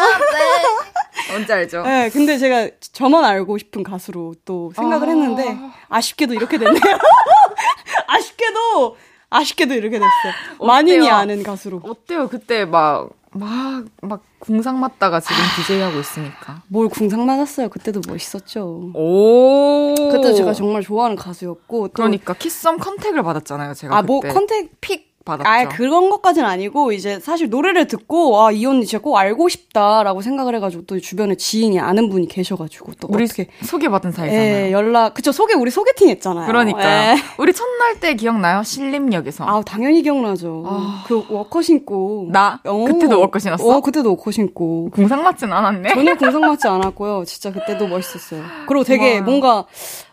[1.29, 1.83] 뭔지 알죠?
[1.83, 5.11] 네, 근데 제가 저만 알고 싶은 가수로 또 생각을 아.
[5.11, 5.57] 했는데,
[5.89, 6.81] 아쉽게도 이렇게 됐네요.
[8.07, 8.97] 아쉽게도,
[9.29, 10.65] 아쉽게도 이렇게 됐어요.
[10.65, 11.81] 만인이 아는 가수로.
[11.83, 12.27] 어때요?
[12.27, 16.63] 그때 막 막, 막, 궁상 맞다가 지금 DJ 하고 있으니까.
[16.67, 17.69] 뭘 궁상 맞았어요.
[17.69, 18.91] 그때도 멋있었죠.
[18.93, 19.95] 오.
[20.11, 21.87] 그때 제가 정말 좋아하는 가수였고.
[21.89, 23.97] 또 그러니까 키썸 contact을 받았잖아요, 제가.
[23.97, 24.33] 아, 뭐 그때.
[24.33, 25.49] contact pick 받았죠.
[25.49, 30.21] 아, 그런 것까지는 아니고, 이제 사실 노래를 듣고, 아, 이 언니 진짜 꼭 알고 싶다라고
[30.21, 33.47] 생각을 해 가지고, 또 주변에 지인이 아는 분이 계셔 가지고, 또 우리 어떻게.
[33.63, 34.67] 소개받은 사이잖아요.
[34.67, 36.47] 예, 연락, 그쵸, 소개, 우리 소개팅 했잖아요.
[36.47, 36.85] 그러니까요.
[36.85, 37.15] 예.
[37.37, 38.63] 우리 첫날 때 기억나요?
[38.63, 39.45] 신림역에서.
[39.45, 40.63] 아, 당연히 기억나죠.
[40.67, 41.03] 아.
[41.07, 42.27] 그 워커 신고.
[42.31, 42.59] 나?
[42.63, 43.65] 그때도 워커 신었어?
[43.65, 44.89] 어, 그때도 워커 신고.
[44.91, 45.93] 궁상 맞진 않았네.
[45.93, 47.23] 전혀 궁상 맞지 않았고요.
[47.25, 48.43] 진짜 그때도 멋있었어요.
[48.67, 49.23] 그리고 되게 고마워요.
[49.23, 49.65] 뭔가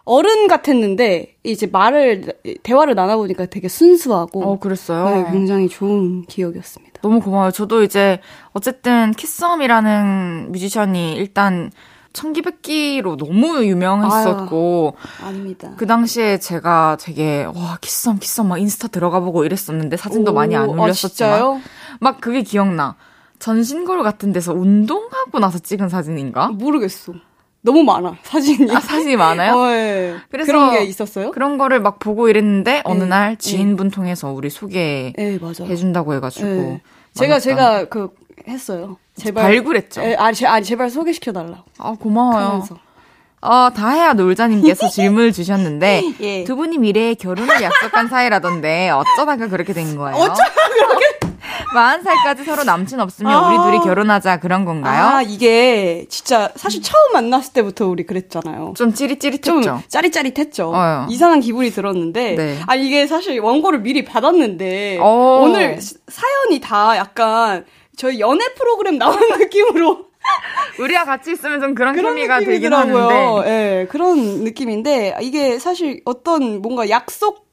[0.09, 5.05] 어른 같았는데 이제 말을 대화를 나눠보니까 되게 순수하고 어, 그랬어요.
[5.25, 7.03] 네, 굉장히 좋은 기억이었습니다.
[7.03, 7.51] 너무 고마워요.
[7.51, 8.19] 저도 이제
[8.53, 11.71] 어쨌든 키썸이라는 뮤지션이 일단
[12.15, 15.75] 청기백기로 너무 유명했었고 아닙니다.
[15.77, 20.57] 그 당시에 제가 되게 와 키썸 키썸 막 인스타 들어가 보고 이랬었는데 사진도 오, 많이
[20.57, 21.61] 안 아, 올렸었지만 진짜요?
[22.01, 22.97] 막 그게 기억나.
[23.41, 26.49] 전신거울 같은 데서 운동하고 나서 찍은 사진인가?
[26.49, 27.13] 모르겠어.
[27.61, 28.71] 너무 많아 사진이.
[28.75, 29.55] 아, 사진이 많아요?
[29.59, 30.17] 어, 예.
[30.31, 31.31] 그래서 그런 게 있었어요?
[31.33, 33.09] 그런 거를 막 보고 이랬는데 어느 네.
[33.09, 35.77] 날 지인분 통해서 우리 소개해 예.
[35.77, 36.81] 준다고 해가지고 예.
[37.15, 37.39] 제가.
[37.41, 38.11] 제가 그
[38.47, 38.97] 했어요.
[39.17, 40.03] 제발 발굴했죠.
[40.03, 41.65] 예, 아니, 제, 아니 제발 소개시켜 달라.
[41.79, 42.47] 아 고마워요.
[42.47, 42.79] 하면서.
[43.41, 46.45] 어, 다혜야 놀자님께서 질문을 주셨는데 예.
[46.45, 50.17] 두 분이 미래에 결혼을 약속한 사이라던데 어쩌다가 그렇게 된 거예요?
[50.17, 51.08] 어쩌다가 그렇게
[51.75, 53.49] 40살까지 서로 남친 없으면 아.
[53.49, 55.05] 우리 둘이 결혼하자 그런 건가요?
[55.17, 58.75] 아 이게 진짜 사실 처음 만났을 때부터 우리 그랬잖아요.
[58.77, 59.83] 좀좀 찌릿찌릿했죠.
[59.89, 60.73] 짜릿짜릿했죠.
[60.75, 61.07] 어요.
[61.11, 62.59] 이상한 기분이 들었는데, 네.
[62.67, 65.41] 아 이게 사실 원고를 미리 받았는데 어.
[65.45, 67.65] 오늘 시- 사연이 다 약간
[67.97, 70.07] 저희 연애 프로그램 나오는 느낌으로
[70.79, 72.73] 우리와 같이 있으면 좀 그런, 그런 케미가 되긴.
[72.73, 77.48] 하는데 예, 그런 느낌인데 이게 사실 어떤 뭔가 약속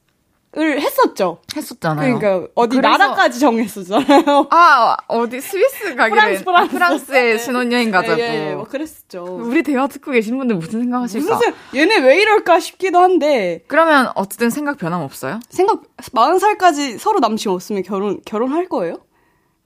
[0.58, 1.42] 을 했었죠.
[1.54, 2.18] 했었잖아요.
[2.18, 4.48] 그러니까 어디 그래서- 나라까지 정했었잖아요.
[4.50, 6.64] 아 어디 스위스 가기로 프랑스, 했- 프랑스.
[6.64, 7.38] 아, 프랑스에 네.
[7.38, 8.20] 신혼여행 가자고.
[8.20, 9.22] 예, 예, 뭐 그랬었죠.
[9.24, 11.34] 우리 대화 듣고 계신 분들 무슨 생각하실까?
[11.34, 15.40] 무슨 얘네 왜 이럴까 싶기도 한데 그러면 어쨌든 생각 변함 없어요?
[15.50, 18.94] 생각 40살까지 서로 남친 없으면 결혼 결혼할 거예요?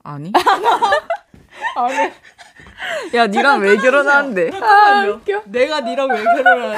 [0.03, 0.31] 아니.
[3.13, 4.51] 야, 니랑 왜 결혼하는데?
[4.61, 5.41] 아, 웃겨.
[5.45, 6.77] 내가 니랑 왜 결혼을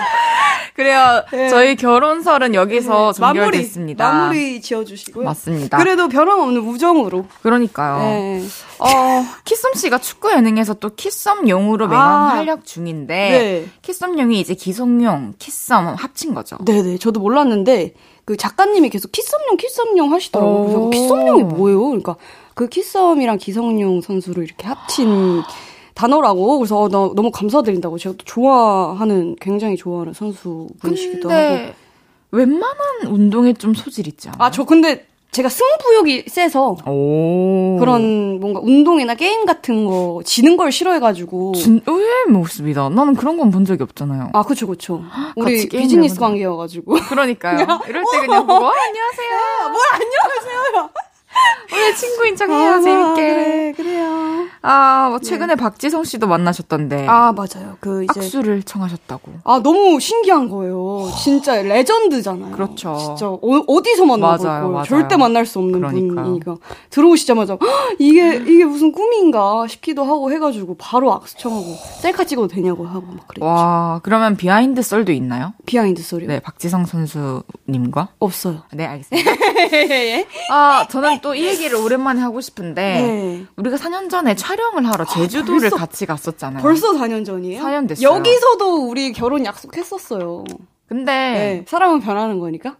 [0.76, 1.24] 그래요.
[1.32, 1.50] 네.
[1.50, 4.12] 저희 결혼설은 여기서 종결됐습니다.
[4.12, 5.26] 마무리 지어주시고요.
[5.26, 5.78] 맞습니다.
[5.78, 7.26] 그래도 변함 없는 우정으로.
[7.44, 7.98] 그러니까요.
[8.00, 8.44] 네.
[8.80, 12.30] 어, 키썸 씨가 축구 예능에서 또 키썸 용으로 매년 아.
[12.36, 13.66] 활약 중인데 네.
[13.84, 16.58] 키썸 용이 이제 기성용, 키썸 합친 거죠.
[16.66, 16.98] 네네.
[16.98, 17.94] 저도 몰랐는데
[18.26, 20.64] 그 작가님이 계속 키썸용 키썸용 하시더라고요.
[20.64, 20.90] 그래서 오.
[20.90, 21.82] 키썸용이 뭐예요?
[21.86, 22.16] 그러니까
[22.56, 25.44] 그 키썸이랑 기성용 선수를 이렇게 합친
[25.96, 31.72] 단어라고 그래서 어, 나 너무 감사드린다고 제가 또 좋아하는 굉장히 좋아하는 선수분이시기도 하고
[32.32, 34.42] 웬만한 운동에 좀 소질 있지 않아요?
[34.44, 37.78] 아저 근데 제가 승부욕이 세서 오.
[37.80, 42.90] 그런 뭔가 운동이나 게임 같은 거 지는 걸 싫어해가지고 진, 의외의 모습이다.
[42.90, 44.30] 나는 그런 건 본 적이 없잖아요.
[44.34, 45.02] 아 그쵸 그쵸
[45.36, 46.20] 우리 비즈니스.
[46.20, 47.58] 관계여가지고 그러니까요.
[47.90, 49.70] 이럴 때 그냥 보고, 어, 안녕하세요.
[49.72, 50.90] 뭘 안녕하세요
[51.72, 53.22] 오늘 친구인 척 해요, 아, 재밌게.
[53.34, 57.06] 그래 그래요 아, 뭐 최근에 박지성 씨도 만나셨던데.
[57.08, 59.32] 아 맞아요 그 이제 악수를 청하셨다고.
[59.44, 62.96] 아 너무 신기한 거예요 진짜 legend잖아요 그렇죠.
[62.98, 64.84] 진짜 어디서 맞아요.
[64.86, 66.16] 절대 만날 수 없는 그러니까요.
[66.24, 66.56] 분이니까
[66.90, 71.66] 들어오시자마자 "헉, 이게 이게 무슨 꿈인가 싶기도 하고 해 가지고 바로 악수 청하고
[72.02, 75.54] 셀카 찍어도 되냐고 하고 막 그랬죠 와, 그러면 behind 썰도 있나요?
[75.66, 78.10] behind 썰이 네, 박지성 선수님과.
[78.20, 79.32] 없어요 네, 알겠습니다.
[80.52, 83.46] 아, 저는 또이 얘기를 오랜만에 하고 싶은데, 네.
[83.58, 86.62] 우리가 4년 전에 촬영을 하러 제주도를 벌써- 같이 갔었잖아요.
[86.62, 87.62] 벌써 4년 전이에요?
[87.62, 88.08] 4년 됐어요.
[88.10, 90.44] 여기서도 우리 결혼 약속했었어요.
[90.88, 91.66] 근데, 네.
[91.68, 92.78] 사람은 변하는 거니까.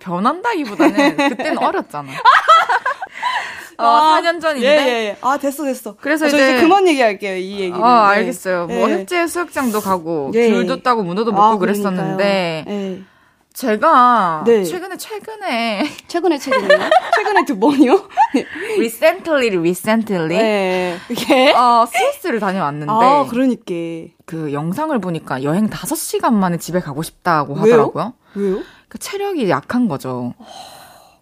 [0.00, 2.10] 변한다기보다는 그때는 어렸잖아.
[3.78, 4.66] 아, 4년 전인데.
[4.66, 5.16] 예, 예, 예.
[5.22, 5.96] 아, 됐어, 됐어.
[6.00, 7.80] 그래서 아, 저 이제- 이제 그만 얘기할게요, 이 얘기는.
[7.82, 8.66] 어, 알겠어요.
[8.66, 8.94] 뭐 예.
[8.94, 10.50] 흑제 수욕장도 가고 예.
[10.50, 12.74] 귤도 따고 문어도 먹고 아, 그랬었는데 그러니까요.
[12.98, 13.02] 예.
[13.52, 14.64] 제가 네.
[14.64, 16.90] 최근에 최근에 최근에 최근에요?
[17.16, 18.08] 최근에 두 번이요?
[18.78, 20.98] recently recently 네.
[21.10, 23.64] 이게 어, 스위스를 다녀왔는데 아, 그러니까.
[24.24, 27.62] 그 영상을 보니까 여행 5시간 만에 집에 가고 싶다고 왜요?
[27.62, 28.14] 하더라고요.
[28.34, 28.62] 왜요?
[28.88, 30.34] 그 체력이 약한 거죠.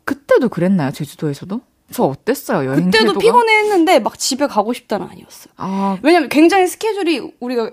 [0.05, 0.93] 그때도 그랬나요?
[0.93, 1.61] 제주도에서도?
[1.93, 2.69] 저 어땠어요?
[2.71, 3.19] 여행 그때도 태도가?
[3.19, 5.53] 피곤했는데 막 집에 가고 싶다는 아니었어요.
[5.57, 7.71] 아, 왜냐면 굉장히 스케줄이 우리가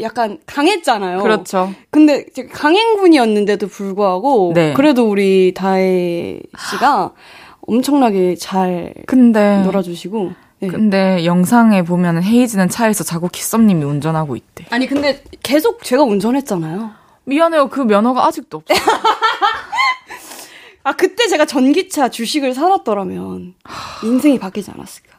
[0.00, 1.22] 약간 강했잖아요.
[1.22, 1.72] 그렇죠.
[1.90, 4.74] 근데 강행군이었는데도 불구하고 네.
[4.74, 7.12] 그래도 우리 다혜 씨가
[7.62, 10.32] 엄청나게 잘 근데 놀아주시고.
[10.60, 10.68] 네.
[10.68, 14.66] 근데 영상에 보면 헤이즈는 차에서 자고 키썸님이 운전하고 있대.
[14.70, 16.90] 아니 근데 계속 제가 운전했잖아요.
[17.24, 17.68] 미안해요.
[17.68, 18.74] 그 면허가 아직도 없어.
[20.84, 23.54] 아 그때 제가 전기차 주식을 사놨더라면
[24.04, 25.16] 인생이 바뀌지 않았을까.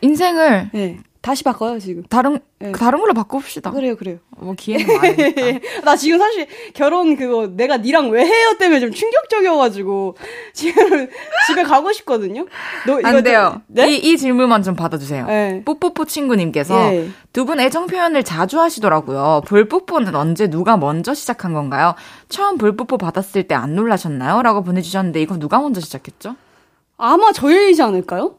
[0.00, 0.98] 인생을 네.
[1.24, 2.02] 다시 바꿔요 지금.
[2.10, 2.70] 다른 네.
[2.70, 3.70] 그 다른 걸로 바꿔봅시다.
[3.70, 4.18] 그래요 그래요.
[4.36, 5.58] 뭐 기회는 많으니까.
[5.82, 10.16] 나 지금 사실 결혼 그거 내가 니랑 왜 해요 때문에 좀 충격적이어가지고
[10.52, 11.08] 지금
[11.48, 12.44] 집에 가고 싶거든요.
[12.86, 13.52] 너 안 돼요.
[13.54, 13.90] 좀- 네?
[13.90, 15.26] 이, 이 질문만 좀 받아주세요.
[15.26, 15.62] 네.
[15.64, 17.08] 뽀뽀뽀 친구님께서 예.
[17.32, 19.40] 두분 애정 표현을 자주 하시더라고요.
[19.46, 21.94] 볼뽀뽀는 언제 누가 먼저 시작한 건가요?
[22.28, 24.42] 처음 볼뽀뽀 받았을 때 안 놀라셨나요?
[24.42, 26.36] 라고 보내주셨는데 이거 누가 먼저 시작했죠?
[26.98, 28.34] 아마 저희이지 않을까요?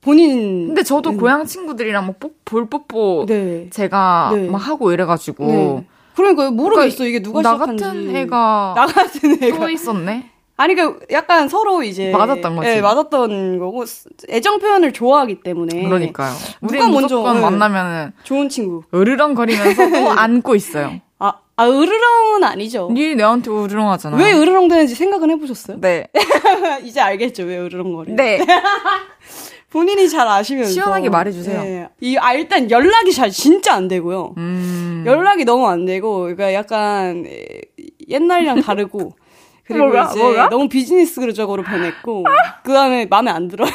[0.00, 0.68] 본인.
[0.68, 3.68] 근데 저도 고향 친구들이랑 뭐 뽀- 볼 뽀뽀 네.
[3.70, 4.48] 제가 네.
[4.48, 5.86] 막 하고 이래가지고 네.
[6.16, 7.84] 그러니까 모르겠어 이게 누가 나 시작한지.
[7.84, 9.58] 같은 애가 나 같은 애가.
[9.58, 10.30] 또 있었네.
[10.56, 12.68] 아니 그 약간 서로 이제 맞았던 거지.
[12.68, 13.84] 네, 맞았던 거고
[14.28, 15.84] 애정 표현을 좋아하기 때문에.
[15.84, 16.32] 그러니까요.
[16.62, 16.78] 우리 네.
[16.84, 17.40] 누가 먼저, 네.
[17.40, 18.82] 만나면은 좋은 친구.
[18.92, 21.00] 으르렁거리면서 또 안고 있어요.
[21.20, 22.88] 아, 아 으르렁은 아니죠.
[22.92, 24.16] 니 내한테 으르렁 하잖아.
[24.16, 25.80] 왜 으르렁 되는지 생각은 해보셨어요?
[25.80, 26.08] 네.
[26.82, 28.14] 이제 알겠죠 왜 으르렁거리.
[28.14, 28.40] 네.
[29.70, 31.62] 본인이 잘 아시면서 시원하게 말해주세요.
[31.62, 31.88] 네.
[32.00, 34.34] 이 아, 일단 연락이 잘 진짜 안 되고요.
[34.38, 35.04] 음.
[35.06, 37.60] 연락이 너무 안 되고 그러니까 약간 에,
[38.08, 39.12] 옛날이랑 다르고
[39.66, 40.08] 그리고 뭐가?
[40.10, 40.48] 이제 뭐가?
[40.48, 42.24] 너무 비즈니스적으로 변했고
[42.64, 43.70] 그 다음에 마음에 안 들어요.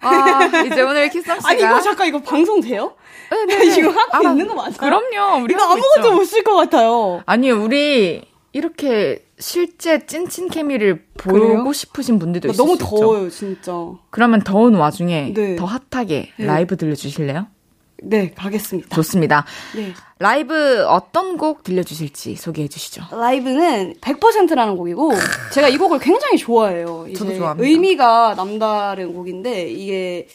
[0.00, 2.94] 아, 이제 오늘 키썸 씨가 아니 이거 잠깐 이거 방송 돼요?
[3.76, 4.30] 이거 하고 알아.
[4.30, 4.72] 있는 거 맞아요?
[4.78, 5.42] 그럼요.
[5.42, 6.12] 우리 이거 하고 아무것도.
[6.14, 7.22] 못 쓸 것 같아요.
[7.26, 11.72] 아니, 우리 이렇게 실제 찐친 케미를 보고 그래요?
[11.72, 12.96] 싶으신 분들도 있을 너무 수 있죠.
[12.96, 13.72] 더워요 진짜.
[14.10, 15.56] 그러면 더운 와중에 네.
[15.56, 16.46] 더 핫하게 네.
[16.46, 17.46] 라이브 들려주실래요?
[18.02, 18.94] 네 가겠습니다.
[18.94, 19.44] 좋습니다.
[19.74, 19.92] 네.
[20.18, 23.04] 라이브 어떤 곡 들려주실지 소개해 주시죠.
[23.10, 25.12] 라이브는 100%라는 곡이고
[25.52, 27.06] 제가 이 곡을 굉장히 좋아해요.
[27.08, 27.66] 이제 저도 좋아합니다.
[27.66, 30.28] 의미가 남다른 곡인데 이게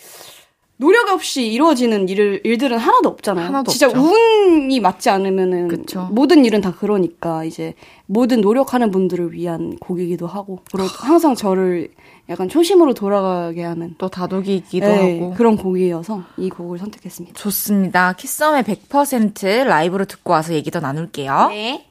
[0.82, 3.46] 노력 없이 이루어지는 일, 일들은 하나도 없잖아요.
[3.46, 4.02] 하나도 진짜 없죠.
[4.02, 6.10] 운이 맞지 않으면은 그쵸.
[6.12, 7.76] 모든 일은 다 그러니까 이제
[8.08, 11.92] 모든 노력하는 분들을 위한 곡이기도 하고 그리고 항상 저를
[12.30, 15.36] 약간 초심으로 돌아가게 하는 또 다독이기도 네, 하고.
[15.36, 17.40] 그런 곡이어서 이 곡을 선택했습니다.
[17.40, 18.14] 좋습니다.
[18.14, 21.50] 키썸의 100% 라이브로 듣고 와서 얘기 더 나눌게요.
[21.50, 21.86] 네.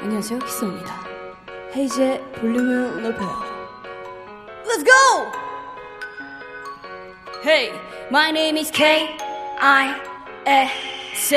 [0.00, 0.92] 안녕하세요, 키스입니다.
[1.76, 3.30] 헤이즈의 볼륨을 높여요.
[4.66, 5.53] Let's go!
[7.44, 7.78] Hey,
[8.10, 9.18] my name is K.
[9.60, 11.03] I.
[11.14, 11.36] S.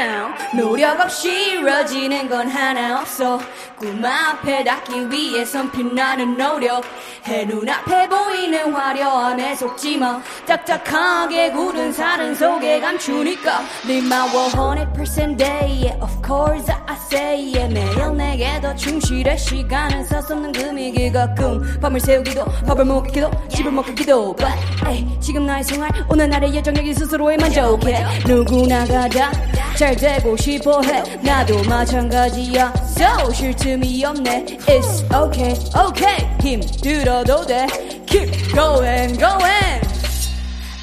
[0.56, 3.40] 노력 없이 이루어지는 건 하나 없어.
[3.78, 6.84] 꿈 앞에 닿기 위해선 빛나는 노력.
[7.28, 10.20] 해 눈앞에 보이는 화려함에 속지 마.
[10.48, 13.62] 딱딱하게 굳은 살은 속에 감추니까.
[13.88, 15.94] 네 마워 100% day.
[16.02, 17.54] Of course I say.
[17.54, 17.72] Yeah.
[17.72, 19.38] 매일 내게 더 충실해.
[19.38, 21.80] 시간은 섰었는 금이기 가끔.
[21.80, 24.36] 밤을 새우기도 밥을 먹기도 집을 먹기도.
[24.36, 24.52] But
[24.88, 28.04] ay, 지금 나의 생활 오늘 날의 예정력이 스스로에 만족해.
[28.26, 29.32] 누구나가 다
[29.77, 37.67] 잘 되고 싶어 해 나도 마찬가지야 So 쉴 틈이 없네 It's okay okay 힘들어도 돼
[38.07, 39.81] Keep going going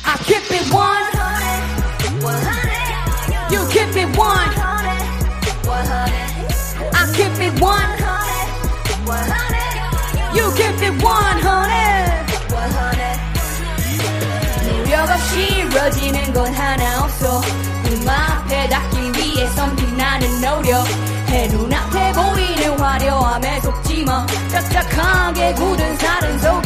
[0.03, 1.05] I keep it one
[3.51, 4.49] You keep it one
[6.93, 7.89] I keep it one
[10.35, 11.39] You keep it one
[14.99, 17.02] 노력 없이 이루어지는 건 하나
[25.34, 26.63] 딱딱하게 굳은 살은 속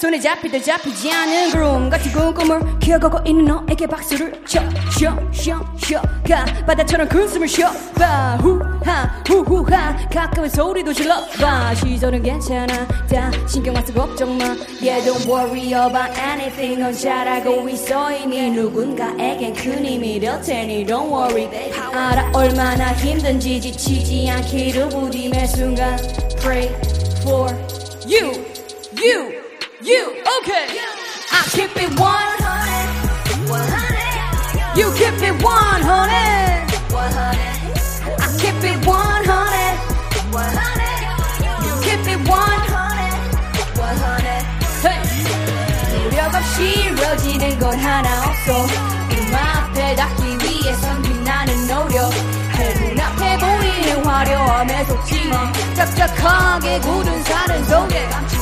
[0.00, 6.00] 손에 때 잡히지 않은 구름 같은 꿈꿈을 키워가고 있는 너에게 박수를 쳐, 쉬어, 쉬어, 쉬어.
[6.26, 7.70] 가 바다처럼 큰 숨을 쉬어.
[7.96, 10.08] 봐, 후하, 후후하.
[10.08, 11.22] 가끔은 소리도 질러.
[11.38, 12.88] 봐, 시절은 괜찮아.
[13.08, 14.44] 다 신경 안 쓰고 걱정 마.
[14.80, 16.80] Yeah, don't worry about anything.
[16.80, 18.10] 넌잘 알고 있어.
[18.10, 21.46] 이미 누군가에겐 큰 힘이 될 테니 don't worry.
[21.92, 25.98] 알아, 얼마나 힘든지 지치지 않기를 부디 매 순간
[26.40, 26.68] pray
[27.20, 27.52] for
[28.06, 28.32] you.
[28.98, 29.39] you,
[29.82, 30.66] you, okay.
[31.32, 34.78] I keep it 100, 100.
[34.78, 35.42] You keep it 100,
[36.92, 37.40] 100.
[38.20, 39.26] I keep it 100,
[40.32, 40.60] 100.
[41.64, 42.60] You keep it 100,
[43.78, 44.44] 100.
[44.84, 45.00] Hey.
[45.92, 48.66] 노력 없이 이루어지는 건 하나 없어
[49.08, 58.08] 꿈 앞에 닿기 위해선 빛나는 노력 해문 앞에 보이는 화려함에 속지마 짝짝하게 굳은 산은 속에
[58.10, 58.39] Yeah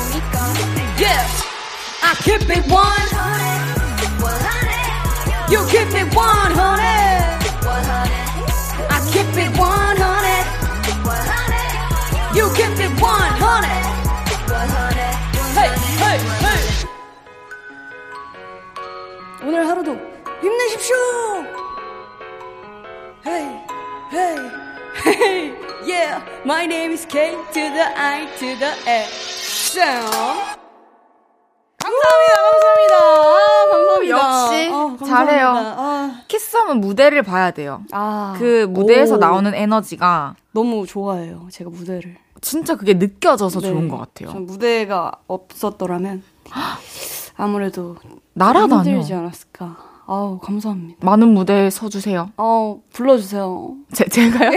[2.08, 6.16] I keep it 100 You keep it 100
[8.90, 13.84] I keep it 100 You keep it 100
[15.54, 15.70] Hey,
[16.02, 16.62] hey, hey.
[19.44, 19.90] 오늘 하루도
[20.42, 20.96] 힘내십시오.
[23.26, 23.46] Hey,
[24.12, 24.38] hey,
[25.04, 25.54] hey,
[25.86, 26.22] yeah.
[26.46, 29.78] My name is K to the I to the S.
[31.83, 32.97] 감사합니다, 감사합니다.
[32.97, 34.09] 아, 감사합니다.
[34.09, 35.07] 역시 아.
[35.07, 35.49] 잘해요.
[35.57, 37.83] 아, 키썸은 무대를 봐야 돼요.
[37.93, 41.49] 아, 그 무대에서 오, 나오는 에너지가 너무 좋아해요.
[41.51, 42.17] 제가 무대를.
[42.41, 43.69] 진짜 그게 느껴져서 네.
[43.71, 44.31] 좋은 것 같아요.
[44.33, 46.23] 전 무대가 없었더라면
[47.37, 47.97] 아무래도
[48.35, 48.83] 날아다녀.
[48.91, 49.77] 힘들지 않았을까.
[50.11, 51.05] 아우 감사합니다.
[51.05, 52.31] 많은 무대에 서주세요.
[52.39, 53.75] 어 불러주세요.
[53.93, 54.51] 제, 제가요?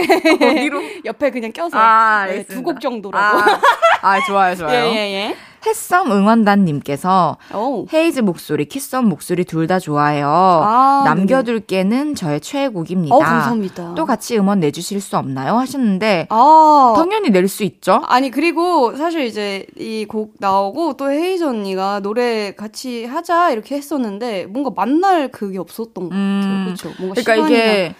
[0.50, 0.80] 어디로?
[1.04, 2.54] 옆에 그냥 껴서 아, 네, 알겠습니다.
[2.54, 3.38] 두곡 정도라고.
[3.38, 3.60] 아,
[4.00, 4.86] 아, 좋아요, 좋아요.
[4.86, 5.36] 예 예 예.
[5.66, 7.86] 햇썸 응원단님께서 오.
[7.92, 10.26] 헤이즈 목소리, 키썸 목소리 둘 다 좋아요.
[10.28, 13.14] 아, 남겨둘게는 저의 최애곡입니다.
[13.14, 13.94] 어 감사합니다.
[13.94, 15.56] 또 같이 음원 내주실 수 없나요?
[15.58, 18.02] 하셨는데 아 당연히 낼 수 있죠.
[18.06, 24.46] 아니 그리고 사실 이제 이 곡 나오고 또 헤이즈 언니가 노래 같이 하자 이렇게 했었는데
[24.46, 26.20] 뭔가 만날 그게 없었던 것 같아요.
[26.20, 26.90] 음, 그렇죠.
[26.98, 27.94] 뭔가 그러니까 이게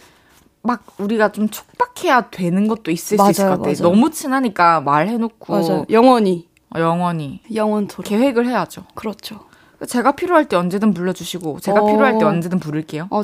[0.62, 3.74] 막 우리가 좀 촉박해야 되는 것도 있을 맞아요, 수 있을 것 같아요.
[3.80, 3.94] 맞아요.
[3.94, 5.86] 너무 친하니까 말해놓고 맞아요.
[5.90, 8.06] 영원히 어, 영원히 영원토록.
[8.06, 8.84] 계획을 해야죠.
[8.94, 9.40] 그렇죠.
[9.86, 11.86] 제가 필요할 때 언제든 불러주시고 제가 어.
[11.86, 13.08] 필요할 때 언제든 부를게요.
[13.10, 13.22] 어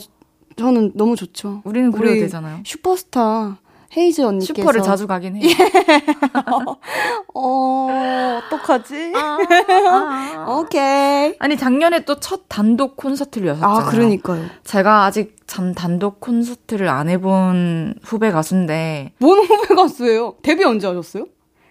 [0.57, 1.63] 저는 너무 좋죠.
[1.65, 2.61] 우리는 그래도 우리 되잖아요.
[2.65, 3.59] 슈퍼스타
[3.97, 5.49] 헤이즈 언니께서 슈퍼를 자주 가긴 해요.
[7.35, 7.89] 어
[8.47, 9.13] 어떡하지?
[9.15, 10.47] 아.
[10.59, 11.35] 오케이.
[11.39, 13.79] 아니 작년에 또 첫 단독 콘서트를 여셨잖아요.
[13.79, 14.45] 아 그러니까요.
[14.65, 20.35] 제가 아직 전 단독 콘서트를 안 해본 후배 가수인데 뭔 후배 가수예요?
[20.43, 21.27] 데뷔 언제 하셨어요?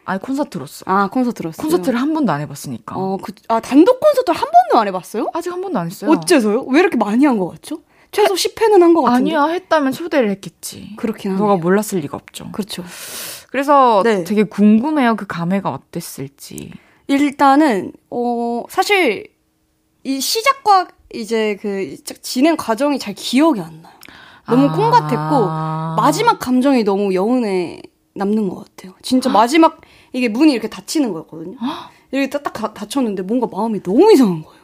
[0.08, 1.52] 아니 콘서트로서 아 콘서트로어요.
[1.58, 5.30] 콘서트를 한 번도 안 해봤으니까 어, 그, 아 단독 콘서트를 한 번도 안 해봤어요?
[5.34, 6.10] 아직 한 번도 안 했어요.
[6.12, 6.64] 어째서요?
[6.70, 7.82] 왜 이렇게 많이 한 것 같죠?
[8.14, 9.36] 최소 10회는 한 것 같은데.
[9.36, 10.94] 아니야 했다면 초대를 했겠지.
[10.96, 11.46] 그렇긴 하네요.
[11.46, 12.50] 너가 몰랐을 리가 없죠.
[12.54, 12.86] 그렇죠.
[13.52, 14.24] 그래서 네.
[14.24, 16.72] 되게 궁금해요 그 감회가 어땠을지.
[17.08, 19.28] 일단은 어 사실
[20.06, 23.94] 이 시작과 이제 그 진행 과정이 잘 기억이 안 나요.
[24.48, 24.72] 너무 아.
[24.74, 25.48] 콩 같았고
[26.02, 27.82] 마지막 감정이 너무 여운에
[28.16, 28.94] 남는 것 같아요.
[29.02, 29.82] 진짜 마지막
[30.18, 31.58] 이게 문이 이렇게 닫히는 거였거든요.
[32.12, 34.62] 이렇게 딱, 딱 가- 닫혔는데 뭔가 마음이 너무 이상한 거예요.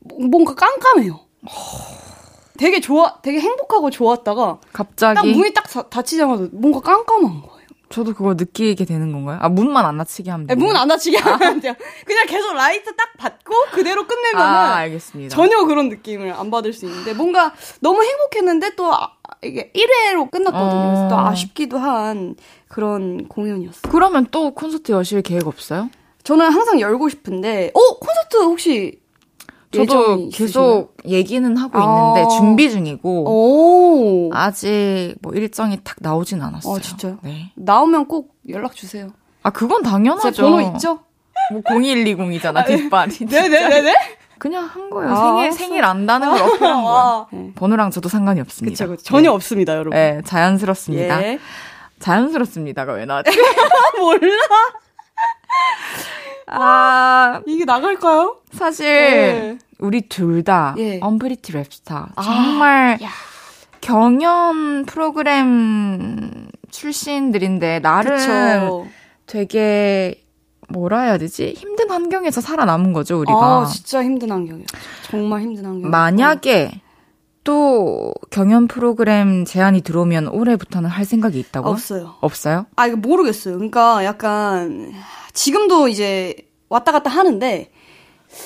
[0.00, 1.20] 뭐- 뭔가 깜깜해요.
[2.58, 7.60] 되게 좋아, 되게 행복하고 좋았다가 갑자기 딱 문이 딱 닫- 닫히자마자 뭔가 깜깜한 거예요.
[7.88, 9.38] 저도 그걸 느끼게 되는 건가요?
[9.40, 10.56] 아 문만 안 닫히게 하면 돼요.
[10.56, 11.74] 문안 닫히게 하면 돼요.
[12.04, 15.34] 그냥 계속 라이트 딱 받고 그대로 끝내면은 아 알겠습니다.
[15.34, 19.10] 전혀 그런 느낌을 안 받을 수 있는데 뭔가 너무 행복했는데 또 아,
[19.42, 20.86] 이게 1회로 끝났거든요.
[20.86, 21.18] 그래서 또 어.
[21.26, 22.36] 아쉽기도 한
[22.70, 23.90] 그런 공연이었어요.
[23.90, 25.90] 그러면 또 콘서트 여실 계획 없어요?
[26.22, 29.00] 저는 항상 열고 싶은데 어 콘서트 혹시
[29.72, 30.28] 저도?
[30.30, 32.12] 계속 얘기는 하고 아.
[32.14, 36.72] 있는데 준비 중이고 오 아직 뭐 일정이 딱 나오진 않았어요.
[36.72, 37.18] 어, 진짜요?
[37.22, 37.52] 네.
[37.56, 39.08] 나오면 꼭 연락 주세요.
[39.42, 40.30] 아 그건 당연하죠.
[40.30, 41.00] 제 번호 있죠?
[41.50, 43.26] 뭐 0120이잖아 뒷발이.
[43.28, 43.94] 네네네네.
[44.38, 45.12] 그냥 한 거예요.
[45.12, 45.52] 아, 생일.
[45.52, 46.88] 생일 안다는 걸 어필한 거예요.
[46.88, 47.52] 아, 네.
[47.56, 48.72] 번호랑 저도 상관이 없습니다.
[48.86, 49.02] 그쵸, 그쵸.
[49.04, 49.90] 전혀 없습니다, 여러분.
[49.90, 51.22] 네, 네, 자연스럽습니다.
[51.22, 51.38] 예.
[52.00, 53.30] 자연스럽습니다가 왜 나왔지?
[53.98, 54.36] 몰라.
[56.46, 58.38] 아 이게 나갈까요?
[58.52, 59.58] 사실 네.
[59.78, 60.98] 우리 둘다 예.
[61.00, 63.08] 언프리티 랩스타 아, 정말 야.
[63.80, 68.86] 경연 프로그램 출신들인데 나름 그쵸.
[69.26, 70.24] 되게
[70.68, 71.54] 뭐라 해야 되지?
[71.56, 73.34] 힘든 환경에서 살아남은 거죠, 우리가.
[73.62, 74.76] 아, 진짜 힘든 환경이었죠.
[75.02, 75.90] 정말 힘든 환경.
[75.90, 76.80] 만약에
[77.44, 81.68] 또 경연 프로그램 제안이 들어오면 올해부터는 할 생각이 있다고?
[81.70, 82.14] 없어요.
[82.20, 82.66] 없어요?
[82.76, 83.54] 아, 이거 모르겠어요.
[83.56, 84.92] 그러니까 약간
[85.32, 86.34] 지금도 이제
[86.68, 87.70] 왔다 갔다 하는데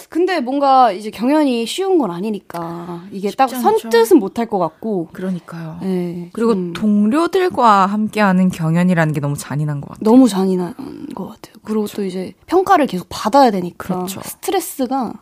[0.08, 3.48] 근데 뭔가 이제 경연이 쉬운 건 아니니까 이게 딱.
[3.50, 5.08] 선뜻은 못할 것 같고.
[5.12, 5.78] 그러니까요.
[5.82, 10.02] 네, 그리고 좀 동료들과 함께하는 경연이라는 게 너무 잔인한 것 같아요.
[10.04, 10.74] 너무 잔인한
[11.14, 11.54] 것 같아요.
[11.64, 14.22] 그리고 또 이제 평가를 계속 받아야 되니까 그렇죠.
[14.24, 15.12] 스트레스가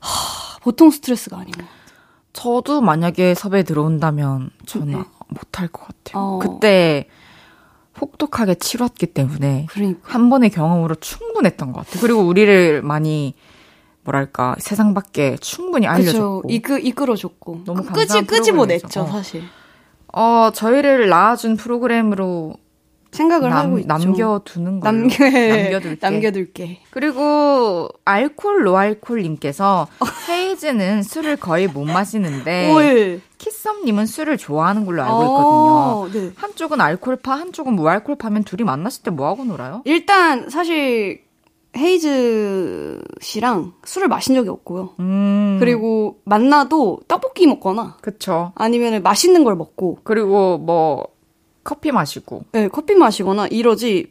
[0.00, 1.64] 하, 보통 스트레스가 같아요.
[2.32, 5.04] 저도 만약에 섭외 들어온다면 저는 네.
[5.28, 6.22] 못할 것 같아요.
[6.24, 6.38] 어.
[6.38, 7.06] 그때
[8.00, 10.00] 혹독하게 치렀기 때문에 그러니까.
[10.02, 12.00] 한 번의 경험으로 충분했던 것 같아요.
[12.00, 13.34] 그리고 우리를 많이
[14.04, 15.86] 뭐랄까 세상 밖에 충분히.
[15.86, 17.62] 알려줬고 이끌, 이끌어줬고.
[17.64, 19.00] 너무 끄- 끄지, 프로그램이죠.
[19.02, 19.06] 어.
[19.06, 19.42] 사실.
[20.14, 22.54] 어 저희를 낳아준 프로그램으로
[23.12, 24.08] 생각을 하고 남, 있죠.
[24.08, 25.98] 남겨두는 걸로 남겨, 남겨둘게.
[26.00, 26.80] 남겨둘게.
[26.90, 29.86] 그리고 알콜 노알콜 님께서
[30.30, 33.20] 헤이즈는 술을 거의 못 마시는데 올.
[33.38, 36.26] 키썸님은 술을 좋아하는 걸로 알고 어, 있거든요.
[36.28, 36.32] 네.
[36.36, 39.82] 한쪽은 알콜파, 한쪽은 무알콜파면 둘이 만났을 때 뭐 하고 놀아요?
[39.84, 41.20] 일단, 사실,
[41.76, 44.90] 헤이즈 씨랑 술을 마신 적이 없고요.
[45.00, 48.52] 음, 그리고 만나도 떡볶이 먹거나 그쵸.
[48.54, 51.06] 아니면 맛있는 걸 먹고 그리고 뭐
[51.64, 54.08] 커피 마시고 네, 커피 마시거나 이러지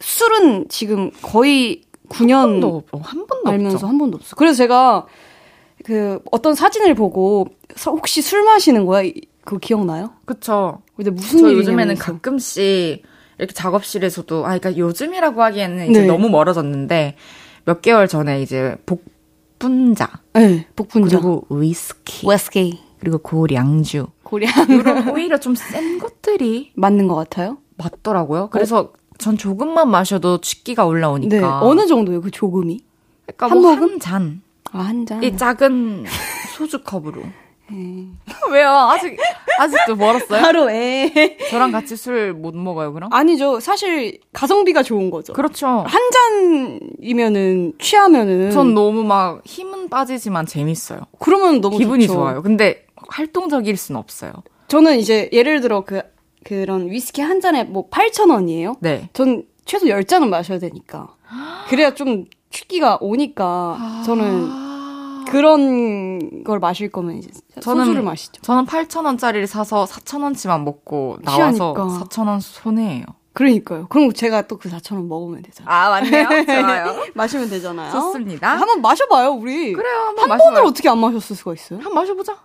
[0.00, 3.86] 술은 지금 거의 9년 한 번도 없- 한 번도 알면서 없죠.
[3.86, 4.36] 한 번도 없어.
[4.36, 5.06] 그래서 제가
[5.84, 7.46] 그 어떤 사진을 보고
[7.76, 9.02] 서- 혹시 술 마시는 거야?
[9.02, 10.10] 이- 그거 기억나요?
[10.26, 10.82] 그쵸.
[10.96, 13.02] 근데 무슨 저 일이냐면 요즘에는 가끔씩
[13.38, 16.06] 이렇게 작업실에서도 아 그러니까 요즘이라고 하기에는 이제 네.
[16.06, 17.16] 너무 멀어졌는데
[17.64, 21.18] 몇 개월 전에 이제 복분자 네, 복분자.
[21.20, 22.78] 그리고 위스키 웨스케이.
[23.00, 27.58] 그리고 고량주 고량 이런 오히려 좀 센 것들이 맞는 것 같아요.
[27.76, 28.48] 맞더라고요.
[28.50, 31.36] 그래서 전 조금만 마셔도 취기가 올라오니까.
[31.36, 32.20] 네, 어느 정도예요?
[32.20, 32.80] 그 조금이?
[33.26, 33.90] 그러니까 한뭐 모금?
[33.92, 34.42] 한 잔.
[34.72, 35.22] 아, 한 잔.
[35.22, 36.04] 이 작은
[36.56, 37.22] 소주 컵으로.
[37.72, 38.06] 네.
[38.50, 38.68] 왜요?
[38.68, 39.16] 아직
[39.58, 40.40] 아직도 멀었어요?
[40.42, 41.36] 바로 에.
[41.50, 43.10] 저랑 같이 술 못 먹어요, 그럼?
[43.12, 43.60] 아니죠.
[43.60, 45.32] 사실 가성비가 좋은 거죠.
[45.32, 45.66] 그렇죠.
[45.86, 46.00] 한
[46.98, 51.00] 잔이면은 취하면은 전 너무 막 힘은 빠지지만 재밌어요.
[51.18, 52.18] 그러면 너무 기분이 좋죠.
[52.18, 52.42] 좋아요.
[52.42, 54.32] 근데 활동적일 순 없어요.
[54.68, 56.02] 저는 이제 예를 들어 그
[56.44, 58.76] 그런 위스키 한 잔에 뭐 8,000원이에요.
[58.80, 59.10] 네.
[59.12, 61.08] 전 최소 10잔은 마셔야 되니까.
[61.68, 65.24] 그래야 좀 취기가 오니까 저는 아...
[65.28, 67.28] 그런 걸 마실 거면 이제
[67.60, 68.40] 저는- 소주를 마시죠.
[68.42, 72.06] 저는 8,000원짜리를 사서 4,000원치만 먹고 나와서 취하니까.
[72.06, 73.04] 4,000원 손해예요.
[73.32, 73.86] 그러니까요.
[73.88, 75.72] 그럼 제가 또 그 4,000원 먹으면 되잖아요.
[75.72, 76.26] 아, 맞네요.
[76.46, 76.96] 좋아요.
[77.14, 77.92] 마시면 되잖아요.
[77.92, 78.56] 좋습니다.
[78.56, 79.72] 한번 마셔봐요, 우리.
[79.72, 79.96] 그래요.
[80.06, 80.54] 한번 한 마셔봐요.
[80.54, 81.78] 번을 어떻게 안 마셨을 수가 있어요?
[81.78, 82.36] 한번 마셔보자.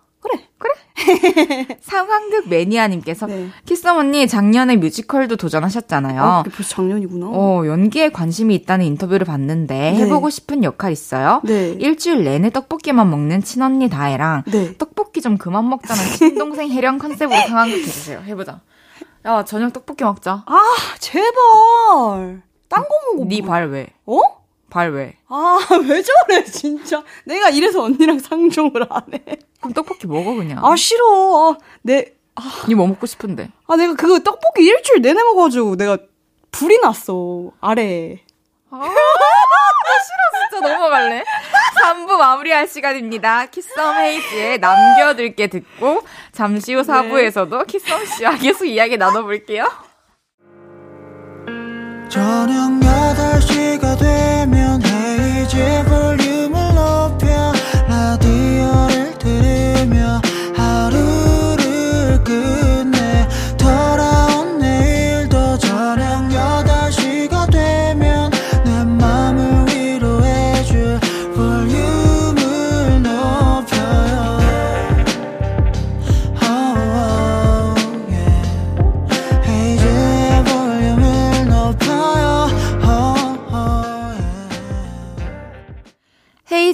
[0.57, 1.67] 그래.
[1.81, 3.49] 상황극 매니아님께서 네.
[3.65, 6.21] 키썸 언니 작년에 뮤지컬도 도전하셨잖아요.
[6.23, 7.27] 아, 그게 벌써 작년이구나.
[7.29, 9.95] 어, 연기에 관심이 있다는 인터뷰를 봤는데 네.
[9.97, 11.41] 해보고 싶은 역할 있어요?
[11.43, 11.69] 네.
[11.79, 14.75] 일주일 내내 떡볶이만 먹는 친언니 다혜랑 네.
[14.77, 18.21] 떡볶이 좀 그만 먹자는 친동생 해령 컨셉으로 상황극 해주세요.
[18.25, 18.61] 해보자.
[19.25, 20.43] 야 저녁 떡볶이 먹자.
[20.45, 20.59] 아,
[20.99, 22.41] 제발.
[22.69, 23.25] 딴 거 먹어.
[23.29, 23.49] 네 뭐.
[23.49, 23.87] 발 왜?
[24.05, 24.19] 어?
[24.69, 25.15] 발 왜?
[25.27, 27.03] 아, 왜 저래, 진짜.
[27.25, 29.37] 내가 이래서 언니랑 상종을 안 해.
[29.59, 30.65] 그럼 떡볶이 먹어 그냥.
[30.65, 31.53] 아, 싫어.
[31.53, 32.13] 아, 내,
[32.67, 33.49] 니뭐 먹고 싶은데?
[33.67, 35.97] 아, 내가 그거 떡볶이 일주일 내내 먹어가지고 내가
[36.51, 37.51] 불이 났어.
[37.61, 38.21] 아래에.
[40.49, 41.23] 진짜 넘어갈래?
[41.81, 43.45] 3부 마무리할 시간입니다.
[43.47, 49.69] 키썸 헤이즈의 남겨둘게 듣고 잠시 후 4부에서도 키썸 씨와 계속 이야기 나눠볼게요.
[52.15, 56.64] 저녁 8시가 되면 헤이즈 볼륨을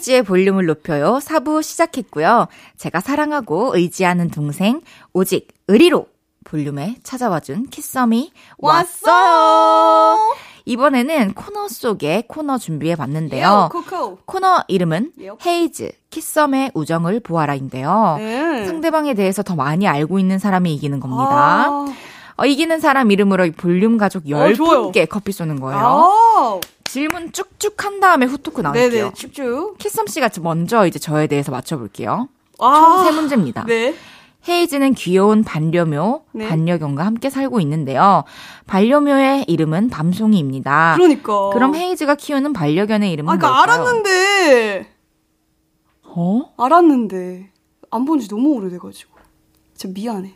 [0.02, 1.20] 헤이즈의 볼륨을 높여요.
[1.22, 2.48] 4부 시작했고요.
[2.78, 4.82] 제가 사랑하고 의지하는 동생,
[5.14, 6.08] 오직 의리로
[6.44, 10.18] 볼륨에 찾아와준 키썸이 왔어요.
[10.66, 13.70] 이번에는 코너 속에 코너 준비해 봤는데요.
[13.72, 14.18] 코코.
[14.26, 15.38] 코너 이름은 요.
[15.46, 18.16] 헤이즈, 키썸의 우정을 보아라인데요.
[18.18, 18.66] 네.
[18.66, 21.30] 상대방에 대해서 더 많이 알고 있는 사람이 이기는 겁니다.
[21.32, 21.86] 아,
[22.42, 24.54] 어, 이기는 사람 이름으로 이 볼륨 가족 어, 좋아요.
[24.54, 25.80] 10분께 커피 쏘는 거예요.
[25.80, 28.90] 아, 질문 쭉쭉 한 다음에 후토크 나올게요.
[28.90, 29.78] 네네, 쭉쭉.
[29.78, 32.28] 키썸 씨가 먼저 이제 저에 대해서 맞춰볼게요.
[32.60, 33.66] 아, 총세 문제입니다.
[33.66, 33.94] 네.
[34.50, 36.48] 헤이즈는 귀여운 반려묘, 네.
[36.48, 38.24] 반려견과 함께 살고 있는데요.
[38.66, 40.94] 반려묘의 이름은 밤송이입니다.
[40.98, 41.52] 그러니까.
[41.54, 43.62] 그럼 헤이즈가 키우는 반려견의 이름은 아, 그니까 뭘까요?
[43.82, 44.88] 알았는데.
[46.06, 46.42] 어?
[46.58, 47.52] 알았는데.
[47.92, 49.12] 안 본 지 너무 오래돼가지고.
[49.76, 50.34] 진짜 미안해.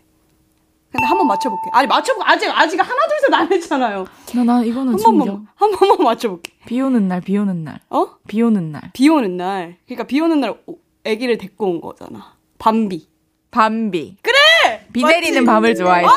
[0.96, 1.70] 근데 한번 맞춰볼게.
[1.74, 2.30] 아니, 맞춰볼게.
[2.32, 4.06] 아직, 아직 하나, 둘, 셋 안 했잖아요.
[4.34, 5.02] 나, 나 이거는 한.
[5.02, 6.54] 번만, 한 번만 맞춰볼게.
[6.66, 7.80] 비 오는 날, 비 오는 날.
[7.90, 8.08] 어?
[8.28, 8.92] 비 오는 날.
[8.94, 9.78] 비 오는 날.
[9.86, 12.34] 그러니까 비 오는 날 오- 아기를 데리고 온 거잖아.
[12.58, 13.08] 밤비.
[13.52, 14.18] 밤비.
[14.22, 14.86] 그래!
[14.92, 15.14] 비 맞지?
[15.16, 16.12] 내리는 밤을 좋아해서.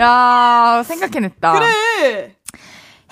[0.00, 1.52] 야, 생각해냈다.
[1.52, 2.34] 그래!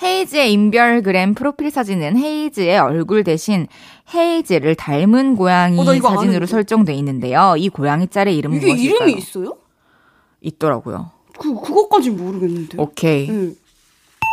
[0.03, 3.67] 헤이즈의 인별그램 프로필 사진은 헤이즈의 얼굴 대신
[4.13, 6.47] 헤이즈를 닮은 고양이 어, 사진으로.
[6.47, 7.53] 설정돼 있는데요.
[7.57, 8.95] 이 고양이 짤의 이름은 이게 무엇일까요?
[9.09, 9.57] 이름이 있어요?
[10.41, 11.11] 있더라고요.
[11.39, 12.81] 그 그, 그것까진 모르겠는데.
[12.81, 13.27] 오케이.
[13.27, 13.53] 네.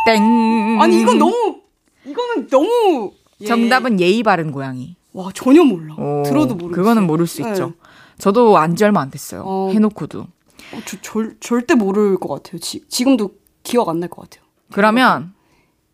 [0.05, 0.77] 땡.
[0.81, 1.61] 아니, 이건 너무,
[2.05, 3.11] 이거는 너무.
[3.41, 3.45] 예.
[3.45, 4.95] 정답은 예의 바른 고양이.
[5.13, 5.95] 와, 전혀 몰라.
[5.95, 6.71] 오, 들어도 모르겠어요.
[6.75, 7.49] 그거는 모를 수 네.
[7.51, 7.73] 있죠.
[8.17, 9.43] 저도 안 지 얼마 안 됐어요.
[9.45, 9.69] 어.
[9.71, 10.19] 해놓고도.
[10.21, 12.59] 어, 저, 절, 절대 모를 것 같아요.
[12.59, 13.31] 지, 지금도
[13.63, 14.45] 기억 안 날 것 같아요.
[14.71, 15.33] 그러면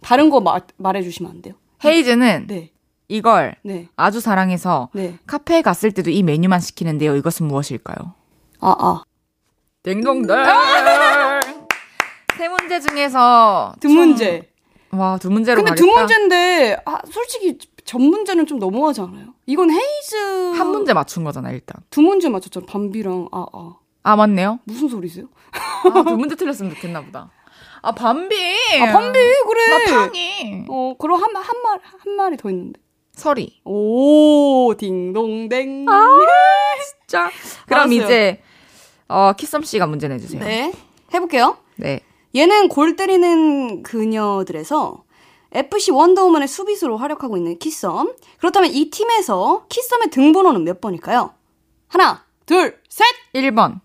[0.01, 1.53] 다른 거 마, 말해주시면 안 돼요?
[1.83, 2.71] 헤이즈는 네,
[3.07, 5.17] 이걸 네, 아주 사랑해서 네.
[5.27, 7.15] 카페에 갔을 때도 이 메뉴만 시키는데요.
[7.15, 8.13] 이것은 무엇일까요?
[8.59, 9.03] 아, 아.
[9.85, 10.27] 딩동댕.
[12.35, 14.49] 세 문제 중에서 두 문제.
[14.89, 15.85] 와, 두 문제로 근데 가겠다.
[15.85, 19.35] 두 문제인데, 아, 솔직히 전 문제는 좀 너무하지 않아요?
[19.45, 20.53] 이건 헤이즈.
[20.57, 21.83] 한 문제 맞춘 거잖아, 일단.
[21.91, 22.65] 두 문제 맞췄잖아.
[22.65, 23.75] 밤비랑, 아, 아.
[24.03, 24.59] 아, 맞네요.
[24.63, 25.27] 무슨 소리세요?
[25.51, 27.29] 아, 두 문제 틀렸으면 좋겠나 보다.
[27.83, 28.35] 아, 밤비.
[28.81, 29.91] 아, 밤비, 그래.
[29.91, 30.65] 나 팡이.
[30.67, 32.79] 어, 그럼 한, 한 말, 한 말이 더 있는데.
[33.13, 33.61] 서리.
[33.65, 35.85] 오, 딩동댕.
[35.87, 36.17] 아,
[37.07, 37.29] 진짜.
[37.67, 38.03] 그럼 알았어요.
[38.03, 38.41] 이제
[39.07, 40.43] 어, 키썸 씨가 문제 내주세요.
[40.43, 40.73] 네.
[41.13, 41.57] 해볼게요.
[41.75, 42.01] 네.
[42.35, 45.03] 얘는 골 때리는 그녀들에서
[45.51, 48.13] FC 원더우먼의 수비수로 활약하고 있는 키썸.
[48.39, 51.33] 그렇다면 이 팀에서 키썸의 등번호는 몇 번일까요?
[51.87, 53.05] 하나, 둘, 셋!
[53.33, 53.79] 1번.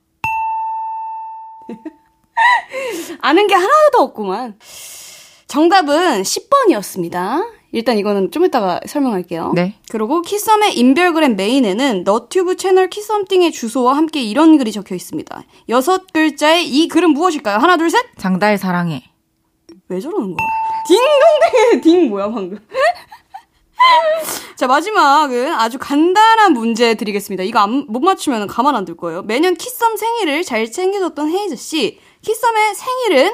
[3.20, 4.58] 아는 게 하나도 없구만.
[5.46, 7.59] 정답은 10번이었습니다.
[7.72, 9.52] 일단 이거는 좀 이따가 설명할게요.
[9.54, 9.74] 네.
[9.90, 15.44] 그리고 키썸의 인별그램 메인에는 너튜브 채널 키썸띵의 주소와 함께 이런 글이 적혀 있습니다.
[15.68, 17.58] 여섯 글자의 이 글은 무엇일까요?
[17.58, 18.04] 하나, 둘, 셋!
[18.18, 19.04] 장달 사랑해.
[19.88, 20.46] 왜 저러는 거야?
[20.88, 22.58] 딩동댕의 딩 뭐야 방금?
[24.56, 27.42] 자 마지막은 아주 간단한 문제 드리겠습니다.
[27.44, 29.22] 이거 안, 못 맞추면 가만 안 둘 거예요.
[29.22, 31.98] 매년 키썸 생일을 잘 챙겨줬던 헤이즈 씨.
[32.22, 33.32] 키썸의 생일은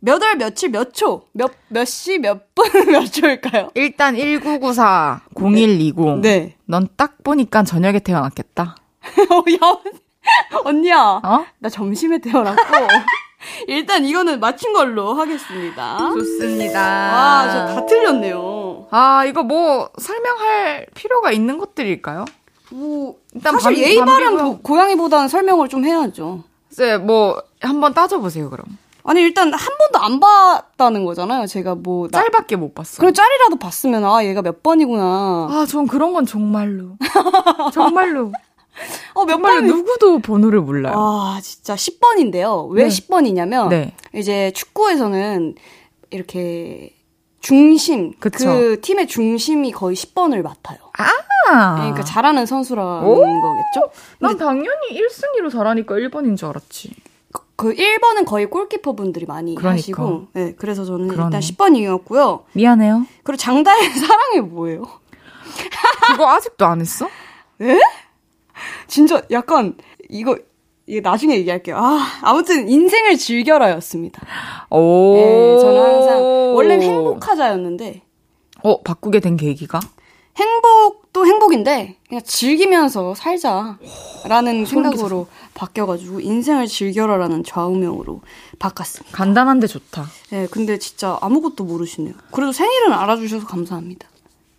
[0.00, 1.22] 몇 월 며칠 몇 초?
[1.32, 3.70] 몇 몇 시 몇 분 몇 초일까요?
[3.74, 6.20] 일단 1994 0120.
[6.22, 6.56] 네.
[6.66, 8.76] 넌 딱 보니까 저녁에 태어났겠다.
[9.30, 11.20] 어, 야 언니야.
[11.24, 11.46] 어?
[11.58, 12.62] 나 점심에 태어났고
[13.68, 15.98] 일단 이거는 맞춘 걸로 하겠습니다.
[15.98, 16.80] 좋습니다.
[16.80, 18.88] 와, 저 다 틀렸네요.
[18.90, 22.24] 아, 이거 뭐 설명할 필요가 있는 것들일까요?
[22.70, 24.36] 뭐 일단 사실 밤- 예의 바른.
[24.38, 26.42] 고- 고양이보다는 설명을 좀 해야죠.
[26.72, 28.66] 이제 뭐 한번 따져보세요, 그럼.
[29.06, 31.46] 아니 일단 한 번도 안 봤다는 거잖아요.
[31.46, 32.98] 제가 뭐 나, 짤밖에 못 봤어.
[33.00, 35.02] 그럼 짤이라도 봤으면 아 얘가 몇 번이구나.
[35.02, 36.96] 아, 전 그런 건 정말로.
[37.72, 38.32] 정말로.
[39.14, 39.66] 어 몇 정말로 번.
[39.68, 40.94] 누구도 번호를 몰라요.
[40.96, 42.68] 아 진짜 10번인데요.
[42.70, 42.88] 왜 네.
[42.88, 43.94] 10번이냐면 네.
[44.14, 45.54] 이제 축구에서는
[46.10, 46.92] 이렇게
[47.40, 48.44] 중심 그쵸.
[48.46, 50.78] 그 팀의 중심이 거의 10번을 맡아요.
[51.48, 51.76] 아.
[51.76, 53.14] 그러니까 잘하는 선수라는 오.
[53.14, 53.90] 거겠죠?
[54.18, 56.92] 난 당연히 1순위로 잘하니까 1번인 줄 알았지.
[57.56, 59.78] 그 1번은 거의 골키퍼 분들이 많이 그러니까.
[59.78, 61.36] 하시고, 네, 그래서 저는 그러네.
[61.36, 62.42] 일단 10번이었고요.
[62.52, 63.06] 미안해요.
[63.24, 64.84] 그리고 장다의 사랑이 뭐예요?
[66.06, 67.08] 그거 아직도 안 했어?
[68.86, 69.74] 진짜 약간
[70.08, 70.36] 이거
[70.86, 71.76] 이게 나중에 얘기할게요.
[71.78, 74.22] 아, 아무튼 인생을 즐겨라였습니다.
[74.70, 75.14] 오.
[75.16, 78.02] 네, 저는 항상 원래는 행복하자였는데
[78.62, 79.80] 어, 바꾸게 된 계기가?
[80.36, 88.20] 행복 도 행복인데 그냥 즐기면서 살자라는 생각으로 바뀌어가지고 인생을 즐겨라라는 좌우명으로
[88.58, 89.16] 바꿨습니다.
[89.16, 90.04] 간단한데 좋다.
[90.28, 92.12] 네, 근데 진짜 아무것도 모르시네요.
[92.32, 94.06] 그래도 생일은 알아주셔서 감사합니다.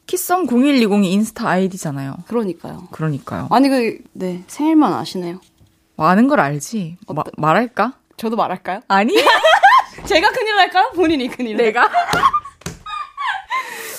[0.07, 2.15] 키썸 0120이 인스타 아이디잖아요.
[2.27, 2.87] 그러니까요.
[2.91, 3.49] 그러니까요.
[3.51, 5.39] 아니 그 네 생일만 아시네요.
[5.97, 6.97] 아는 걸 알지.
[7.07, 7.93] 마- 말할까?
[8.17, 8.79] 저도 말할까요?
[8.87, 9.13] 아니.
[10.07, 10.91] 제가 큰일 날까요?
[10.95, 11.65] 본인이 큰일 날.
[11.67, 11.87] 내가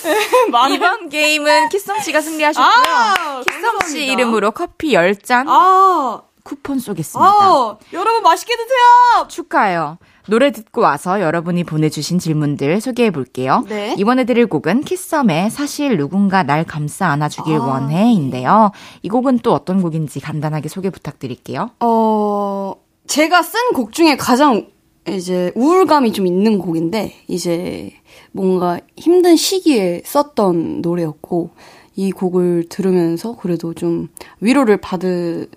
[0.74, 2.84] 이번 게임은 키썸 씨가 승리하셨고요.
[2.86, 4.06] 아, 키썸 씨.
[4.06, 7.30] 이름으로 커피 10잔 아, 쿠폰 쏘겠습니다.
[7.30, 9.28] 아, 여러분 맛있게 드세요.
[9.28, 9.98] 축하해요.
[10.28, 13.64] 노래 듣고 와서 여러분이 보내주신 질문들 소개해 볼게요.
[13.66, 13.94] 네.
[13.96, 17.64] 이번에 드릴 곡은 키썸의 사실 누군가 날 감싸 안아주길 아.
[17.64, 18.70] 원해인데요.
[19.02, 21.70] 이 곡은 또 어떤 곡인지 간단하게 소개 부탁드릴게요.
[21.80, 22.74] 어,
[23.06, 24.66] 제가 쓴 곡 중에 가장
[25.08, 27.90] 이제 우울감이 좀 있는 곡인데 이제
[28.32, 31.50] 뭔가 힘든 시기에 썼던 노래였고
[31.96, 34.08] 이 곡을 들으면서 그래도 좀
[34.40, 35.48] 위로를 받으실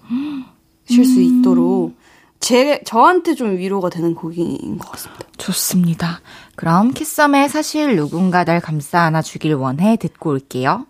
[0.88, 1.96] 수 있도록
[2.40, 5.26] 제 저한테 좀 위로가 되는 곡인 것 같습니다.
[5.38, 6.22] 좋습니다.
[6.56, 10.88] 그럼 키썸의 사실 누군가 날 감싸 안아주길 원해 듣고 올게요.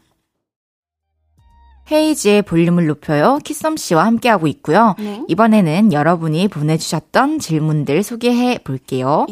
[1.91, 3.39] 헤이지의 볼륨을 높여요.
[3.43, 4.95] 키썸 씨와 함께하고 있고요.
[4.97, 5.21] 네.
[5.27, 9.25] 이번에는 여러분이 보내주셨던 질문들 소개해 볼게요.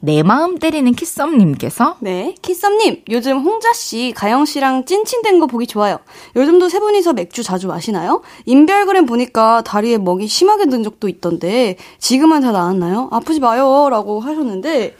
[0.00, 5.98] 내 마음 때리는 키썸님께서 네, 키썸님, 요즘 홍자 씨, 가영 씨랑 찐친된 거 보기 좋아요.
[6.36, 8.22] 요즘도 세 분이서 맥주 자주 마시나요?
[8.46, 13.08] 인별그램 보니까 다리에 먹이 심하게 든 적도 있던데, 지금은 다 나았나요?
[13.10, 13.88] 아프지 마요.
[13.90, 14.96] 라고 하셨는데,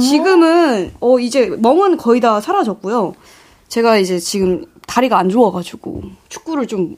[0.00, 3.14] 지금은, 어, 이제 멍은 거의 다 사라졌고요.
[3.68, 6.96] 제가 이제 지금 다리가 안 좋아가지고, 축구를 좀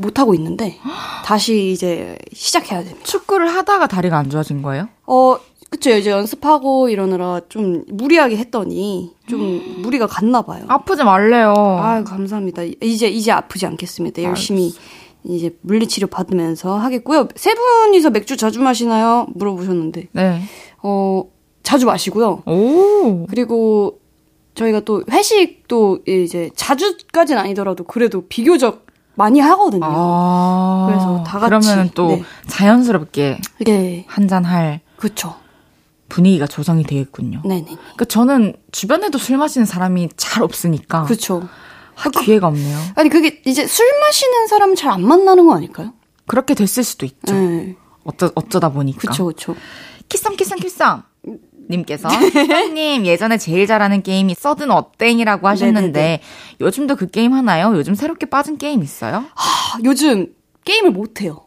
[0.00, 0.78] 못 하고 있는데
[1.24, 3.00] 다시 이제 시작해야 됩니다.
[3.04, 4.88] 축구를 하다가 다리가 안 좋아진 거예요?
[5.06, 5.36] 어,
[5.68, 5.90] 그쵸.
[5.90, 10.64] 이제 연습하고 이러느라 좀 무리하게 했더니 좀 무리가 갔나 봐요.
[10.68, 11.54] 아프지 말래요.
[11.80, 12.62] 아유, 감사합니다.
[12.82, 14.22] 이제, 이제 아프지 않겠습니다.
[14.22, 14.72] 열심히
[15.22, 17.28] 이제 물리치료 받으면서 하겠고요.
[17.36, 19.26] 세 분이서 맥주 자주 마시나요?
[19.34, 20.08] 물어보셨는데.
[20.12, 20.40] 네.
[20.82, 21.24] 어,
[21.62, 22.42] 자주 마시고요.
[22.46, 23.26] 오.
[23.28, 23.99] 그리고
[24.54, 29.84] 저희가 또 회식도 이제 자주까지는 아니더라도 그래도 비교적 많이 하거든요.
[29.84, 30.86] 아.
[30.88, 32.22] 그래서 다 같이, 그러면은 또 네.
[32.46, 34.04] 자연스럽게 네.
[34.08, 35.36] 한잔 할 그쵸.
[36.08, 37.42] 분위기가 조성이 되겠군요.
[37.44, 37.64] 네네.
[37.64, 41.48] 그러니까 저는 주변에도 술 마시는 사람이 잘 없으니까 그쵸.
[41.94, 42.78] 할 기회가 없네요.
[42.96, 45.92] 아니, 그게 이제 술 마시는 사람은 잘안 만나는 거 아닐까요?
[46.26, 47.34] 그렇게 됐을 수도 있죠.
[47.34, 47.76] 네.
[48.04, 49.00] 어쩌, 어쩌다 보니까.
[49.00, 49.54] 그쵸, 그쵸.
[50.08, 51.02] 키썸 키썸 키썸
[51.70, 56.20] 님께서 형님 예전에 제일 잘하는 게임이 서든 어땡이라고 하셨는데 네네네.
[56.60, 57.72] 요즘도 그 게임 하나요?
[57.76, 59.24] 요즘 새롭게 빠진 게임 있어요?
[59.34, 61.42] 아, 요즘 게임을 못 해요.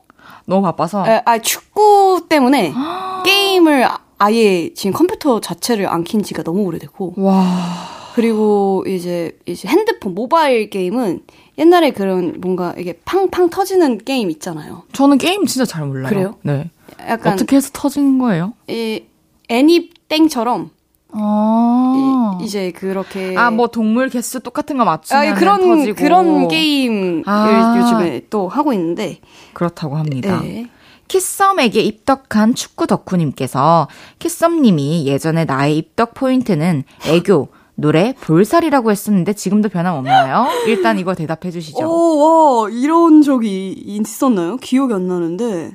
[0.45, 2.73] 너무 바빠서 아, 아, 축구 때문에
[3.25, 9.67] 게임을 아- 아예 지금 컴퓨터 자체를 안 킨 지가 너무 오래되고 와 그리고 이제 이제
[9.67, 11.21] 핸드폰 모바일 게임은
[11.57, 14.83] 옛날에 그런 뭔가 이게 팡팡 터지는 게임 있잖아요.
[14.93, 16.09] 저는 게임 진짜 잘 몰라요.
[16.09, 16.35] 그래요?
[16.43, 16.69] 네.
[17.07, 18.53] 약간 어떻게 해서 터지는 거예요?
[18.67, 19.03] 이
[19.49, 20.69] 애니 땡처럼
[21.11, 22.37] 아.
[22.41, 27.23] 이, 제 그렇게 아, 뭐 동물 개수 똑같은 거 맞추면 아, 그런 터지고 그런 게임을
[27.25, 27.75] 아.
[27.79, 29.19] 요즘에 또 하고 있는데
[29.53, 30.39] 그렇다고 합니다.
[30.41, 30.67] 네.
[31.07, 33.87] 키썸에게 입덕한 축구 덕후님께서
[34.19, 40.47] 키썸님이 예전에 나의 입덕 포인트는 애교, 노래, 볼살이라고 했었는데 지금도 변함없나요?
[40.67, 41.85] 일단 이거 대답해 주시죠.
[41.85, 44.57] 오, 와, 이런 적이 있었나요?
[44.57, 45.71] 기억이 안 나는데.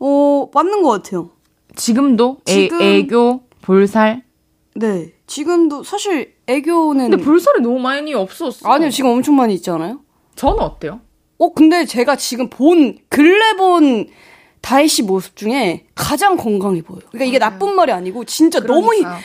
[0.00, 1.30] 어, 맞는 것 같아요.
[1.76, 4.22] 지금도 애, 지금- 애교, 볼살.
[4.74, 5.12] 네.
[5.26, 7.10] 지금도 사실 애교는.
[7.10, 8.68] 근데 볼살이 너무 많이 없었어.
[8.70, 10.00] 아니요, 지금 엄청 많이 있지 않아요?
[10.36, 11.00] 저는 어때요?
[11.38, 14.06] 어, 근데 제가 지금 본, 근래 본
[14.60, 17.02] 다혜 씨 모습 중에 가장 건강해 보여요.
[17.10, 19.18] 그러니까 이게 나쁜 말이 아니고, 진짜 너무, 히- 그러니까요.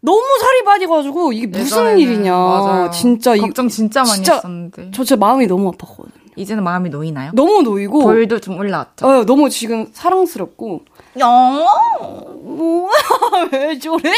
[0.00, 2.32] 너무 살이 빠져가지고, 이게 무슨 일이냐.
[2.34, 2.90] 맞아요.
[2.90, 4.90] 진짜, 이- 걱정 진짜 많이 진짜 했었는데.
[4.94, 6.10] 저 진짜 마음이 너무 아팠거든요.
[6.36, 7.32] 이제는 마음이 놓이나요?
[7.34, 9.06] 너무 놓이고, 볼도 좀 올라왔죠.
[9.06, 10.80] 어, 너무 지금 사랑스럽고,
[11.18, 11.66] 영.
[12.42, 12.88] 뭐,
[13.52, 14.12] 왜 저래?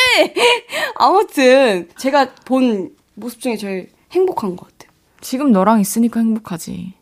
[0.97, 4.93] 아무튼, 제가 본 모습 중에 제일 행복한 것 같아요.
[5.21, 6.93] 지금 너랑 있으니까 행복하지.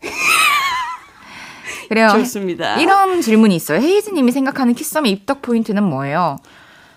[1.88, 2.08] 그래요.
[2.10, 2.80] 좋습니다.
[2.80, 3.80] 이런 질문이 있어요.
[3.80, 6.38] 헤이즈님이 생각하는 키썸의 입덕 포인트는 뭐예요?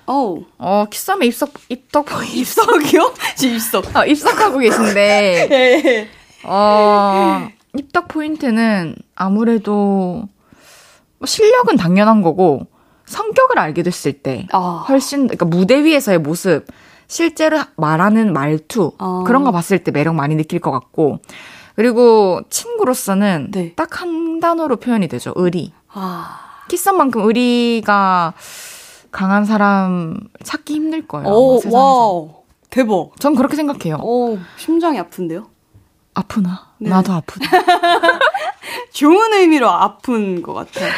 [0.05, 0.45] 어우.
[0.57, 2.37] 어, 키썸의 입석, 입덕 포인트.
[2.37, 3.13] 입석이요?
[3.35, 3.95] 지금 입석.
[3.95, 6.07] 아, 입석하고 계신데, 네.
[6.43, 10.27] 어, 입덕 포인트는 아무래도 뭐
[11.25, 12.67] 실력은 당연한 거고,
[13.05, 14.85] 성격을 알게 됐을 때, 아.
[14.87, 16.65] 훨씬, 그러니까 무대 위에서의 모습,
[17.07, 19.23] 실제로 말하는 말투, 아.
[19.27, 21.19] 그런 거 봤을 때 매력 많이 느낄 것 같고,
[21.75, 23.73] 그리고 친구로서는 네.
[23.75, 25.33] 딱 한 단어로 표현이 되죠.
[25.35, 25.73] 의리.
[25.91, 26.39] 아.
[26.69, 28.33] 키썸만큼 의리가
[29.11, 31.27] 강한 사람 찾기 힘들 거예요.
[31.27, 31.77] 오, 세상에서.
[31.77, 32.29] wow.
[32.69, 33.11] 대박.
[33.19, 33.97] 전 그렇게 생각해요.
[34.01, 35.47] 오, 심장이 아픈데요?
[36.13, 36.69] 아프나?
[36.79, 36.89] 네.
[36.89, 37.45] 나도 아프다.
[38.91, 40.89] 좋은 의미로 아픈 것 같아요.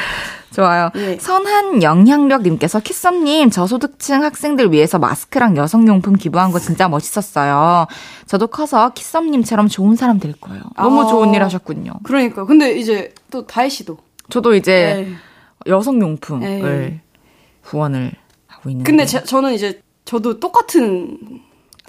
[0.53, 0.89] 좋아요.
[0.95, 1.17] 예.
[1.17, 7.85] 선한 영향력님께서 키썸님 저소득층 학생들 위해서 마스크랑 여성용품 기부한 거 진짜 멋있었어요.
[8.25, 10.63] 저도 커서 키썸님처럼 좋은 사람 될 거예요.
[10.75, 11.05] 너무 아.
[11.07, 11.93] 좋은 일 하셨군요.
[12.03, 12.45] 그러니까.
[12.45, 13.97] 근데 이제 또 다혜 씨도.
[14.29, 15.71] 저도 이제 네.
[15.71, 17.01] 여성용품을 네.
[17.63, 18.13] 후원을
[18.47, 18.89] 하고 있는데.
[18.89, 21.17] 근데 제, 저는 이제 저도 똑같은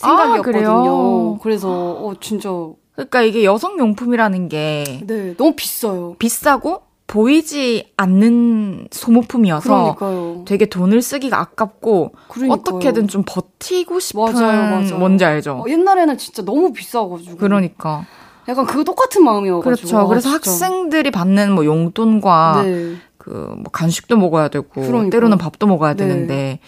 [0.02, 0.42] 아, 생각이었거든요.
[0.42, 1.38] 그래요?
[1.42, 2.50] 그래서 어 진짜
[2.98, 6.16] 그러니까 이게 여성 용품이라는 게 네 너무 비싸요.
[6.18, 10.44] 비싸고 보이지 않는 소모품이어서 그러니까요.
[10.46, 12.52] 되게 돈을 쓰기가 아깝고 그러니까요.
[12.60, 14.98] 어떻게든 좀 버티고 싶은 맞아요, 맞아요.
[14.98, 15.62] 뭔지 알죠?
[15.64, 17.36] 어, 옛날에는 진짜 너무 비싸가지고.
[17.38, 18.04] 그러니까
[18.46, 19.64] 약간 그거 똑같은 마음이어가지고.
[19.88, 19.98] 그렇죠.
[19.98, 20.34] 아, 그래서 진짜.
[20.66, 22.96] 학생들이 받는 뭐 용돈과 네.
[23.16, 25.08] 그뭐 간식도 먹어야 되고 그러니까요.
[25.10, 26.06] 때로는 밥도 먹어야 네.
[26.06, 26.58] 되는데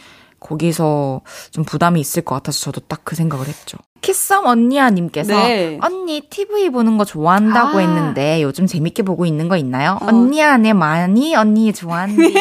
[0.40, 1.20] 거기서
[1.50, 3.76] 좀 부담이 있을 것 같아서 저도 딱 그 생각을 했죠.
[4.02, 5.78] 키썸 언니야님께서 네.
[5.82, 7.80] 언니 TV 보는 거 좋아한다고 아.
[7.80, 9.98] 했는데 요즘 재밌게 보고 있는 거 있나요?
[10.00, 10.06] 어.
[10.06, 12.22] 언니야 내 많이 언니 좋아한디.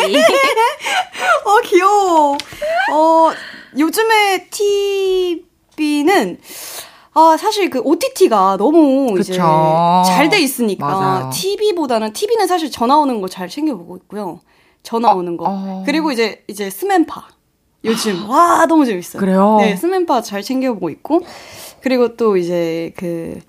[1.46, 2.38] 어, 귀여워.
[2.94, 3.32] 어,
[3.78, 4.48] 요즘에
[5.76, 6.38] TV는,
[7.14, 10.04] 아, 사실 그 OTT가 너무 이제 그쵸.
[10.08, 11.30] 잘돼 있으니까, 맞아요.
[11.34, 14.40] TV보다는, TV는 사실 전화 오는 거 잘 챙겨 보고 있고요.
[14.84, 15.46] 전화 오는 거.
[15.48, 15.84] 어.
[15.86, 17.28] 그리고 이제, 이제 스맨파.
[17.86, 19.20] 요즘, 와, 너무 재밌어요.
[19.20, 19.58] 그래요?
[19.60, 21.22] 네, 스맨파 잘 챙겨보고 있고,
[21.82, 23.40] 그리고 또 이제 그,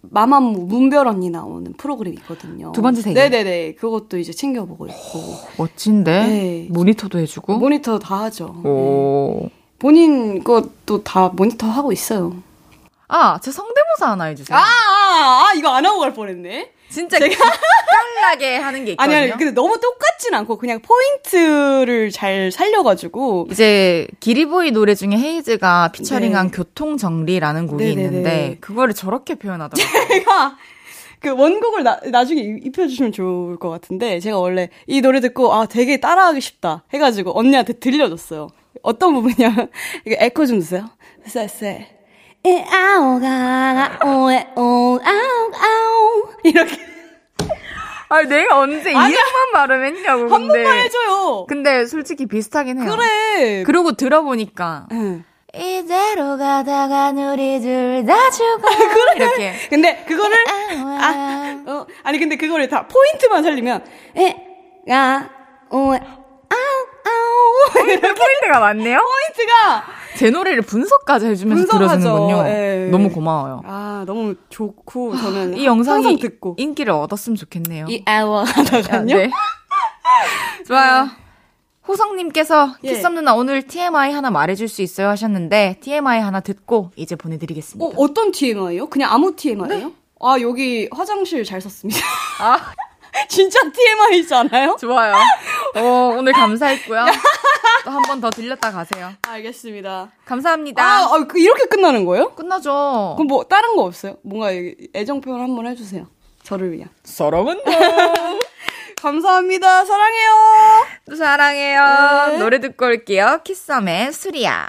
[0.00, 2.72] 마마무 문별 언니 나오는 프로그램이 있거든요.
[2.72, 3.14] 두 번째 세계.
[3.14, 3.74] 네네네.
[3.74, 5.20] 그것도 이제 챙겨보고 있고.
[5.58, 6.66] 멋진데 네.
[6.70, 7.58] 모니터도 해주고.
[7.58, 8.54] 모니터 다 하죠.
[8.62, 8.68] 네.
[8.68, 9.50] 오.
[9.78, 12.34] 본인 것도 다 모니터 하고 있어요.
[13.08, 14.56] 아, 제 성대모사 하나 해주세요.
[14.56, 14.62] 아,
[15.14, 16.70] 아, 아, 이거 안 하고 갈 뻔했네.
[16.90, 19.16] 진짜 깔나게 하는 게 있거든요.
[19.16, 23.48] 아니, 아니, 근데 너무 똑같진 않고 그냥 포인트를 잘 살려가지고.
[23.50, 26.56] 이제 기리보이 노래 중에 헤이즈가 피처링한 네.
[26.56, 28.04] 교통 정리라는 곡이 네네네.
[28.04, 30.06] 있는데 그거를 저렇게 표현하더라고요.
[30.08, 30.56] 제가
[31.20, 35.66] 그 원곡을 나, 나중에 입- 입혀주시면 좋을 것 같은데 제가 원래 이 노래 듣고 아
[35.66, 38.48] 되게 따라하기 쉽다 해가지고 언니한테 들려줬어요.
[38.82, 39.48] 어떤 부분이야?
[40.06, 40.90] 이거 에코 좀 주세요.
[41.26, 41.93] 쎄쎄.
[42.46, 46.76] 에 아오 가 오 에 오 아우 아우 이렇게
[48.10, 49.16] 아니 내가 언제 이 아니야.
[49.18, 51.46] 음만 발음했냐고 한 근데 번만 해줘요.
[51.48, 52.90] 근데 솔직히 비슷하긴 해요.
[52.96, 53.62] 그래.
[53.64, 55.24] 그리고 들어보니까 응.
[55.54, 58.68] 이대로 가다가 우리 둘 다 죽어
[59.16, 60.36] 이렇게 근데 그거를
[61.00, 63.84] 아, 어, 아니 근데 그거를 다 포인트만 살리면
[64.16, 65.30] 에가
[65.70, 68.98] 오에 아우 아우 이렇게 포인트가 많네요.
[68.98, 69.84] 포인트가
[70.16, 72.00] 제 노래를 분석까지 해주면서 분석하죠.
[72.00, 72.48] 들어주는군요.
[72.48, 72.88] 예.
[72.90, 73.62] 너무 고마워요.
[73.64, 77.86] 아 너무 좋고 저는 이 영상이 듣고 인기를 얻었으면 좋겠네요.
[77.88, 79.04] 이 아워 하다가요.
[79.04, 79.30] 네.
[80.66, 81.08] 좋아요.
[81.86, 82.94] 호성님께서 예.
[82.94, 87.84] 키썸 누나 오늘 TMI 하나 말해줄 수 있어요 하셨는데 TMI 하나 듣고 이제 보내드리겠습니다.
[87.84, 88.86] 어, 어떤 TMI요?
[88.88, 89.92] 그냥 아무 TMI요?
[90.20, 92.00] 아 여기 화장실 잘 썼습니다.
[92.40, 92.72] 아
[93.28, 94.76] 진짜 TMI지 않아요?
[94.80, 95.14] 좋아요.
[95.76, 95.80] 어,
[96.18, 97.04] 오늘 감사했고요.
[97.84, 99.12] 또 한 번 더 들렸다 가세요.
[99.28, 100.10] 알겠습니다.
[100.24, 100.82] 감사합니다.
[100.82, 102.34] 아, 아, 그 이렇게 끝나는 거예요?
[102.34, 103.14] 끝나죠.
[103.16, 104.16] 그럼 뭐 다른 거 없어요?
[104.22, 104.48] 뭔가
[104.94, 106.06] 애정 표현 한 번 해주세요.
[106.42, 106.88] 저를 위한.
[107.04, 107.60] 사랑은
[109.00, 109.84] 감사합니다.
[109.84, 110.30] 사랑해요.
[111.10, 112.26] 또 사랑해요.
[112.32, 112.38] 네.
[112.38, 113.40] 노래 듣고 올게요.
[113.44, 114.68] 키썸의 수리야.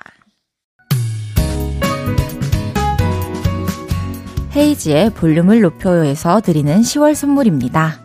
[4.56, 8.05] 헤이즈의 볼륨을 높여요에서 드리는 10월 선물입니다.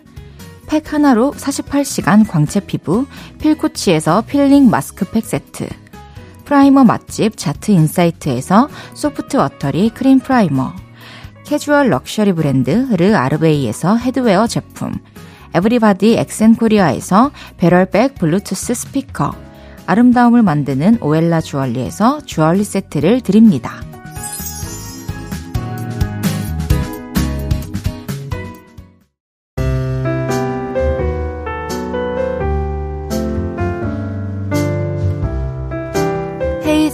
[0.71, 3.05] 팩 하나로 48시간 광채 피부
[3.39, 5.67] 필코치에서 필링 마스크팩 세트,
[6.45, 10.73] primer 맛집 자트 인사이트에서 soft watery cream primer,
[11.43, 14.93] 캐주얼 럭셔리 브랜드 르 아르베이에서 headwear 제품,
[15.53, 19.35] 에브리바디 엑센 코리아에서 barrel bag 블루투스 스피커,
[19.87, 23.90] 아름다움을 만드는 오엘라 주얼리에서 주얼리 세트를 드립니다.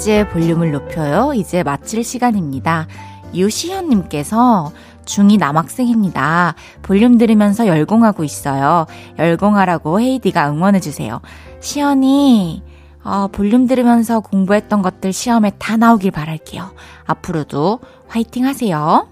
[0.08, 1.34] 헤이즈의 볼륨을 높여요.
[1.34, 2.88] 이제 마칠 시간입니다.
[3.36, 4.72] 유시현님께서
[5.06, 6.56] 중2 남학생입니다.
[6.82, 8.86] 볼륨 들으면서 열공하고 있어요.
[9.20, 11.22] 열공하라고 헤이디가 응원해주세요.
[11.60, 12.64] 시연이,
[13.04, 16.72] 어, 볼륨 들으면서 공부했던 것들 시험에 다 나오길 바랄게요.
[17.06, 19.08] 앞으로도 화이팅 하세요.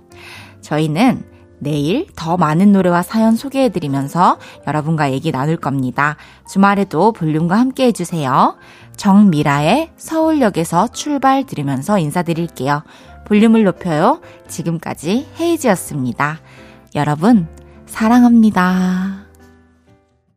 [0.62, 1.24] 저희는
[1.60, 4.38] 내일 더 많은 노래와 사연 소개해드리면서
[4.68, 6.18] 여러분과 얘기 나눌 겁니다.
[6.50, 8.58] 주말에도 볼륨과 함께 해주세요.
[8.96, 12.84] 정미라의 서울역에서 출발 들으면서 인사드릴게요.
[13.26, 14.22] 볼륨을 높여요.
[14.48, 16.40] 지금까지 헤이즈였습니다.
[16.96, 17.48] 여러분,
[17.88, 19.25] 사랑합니다.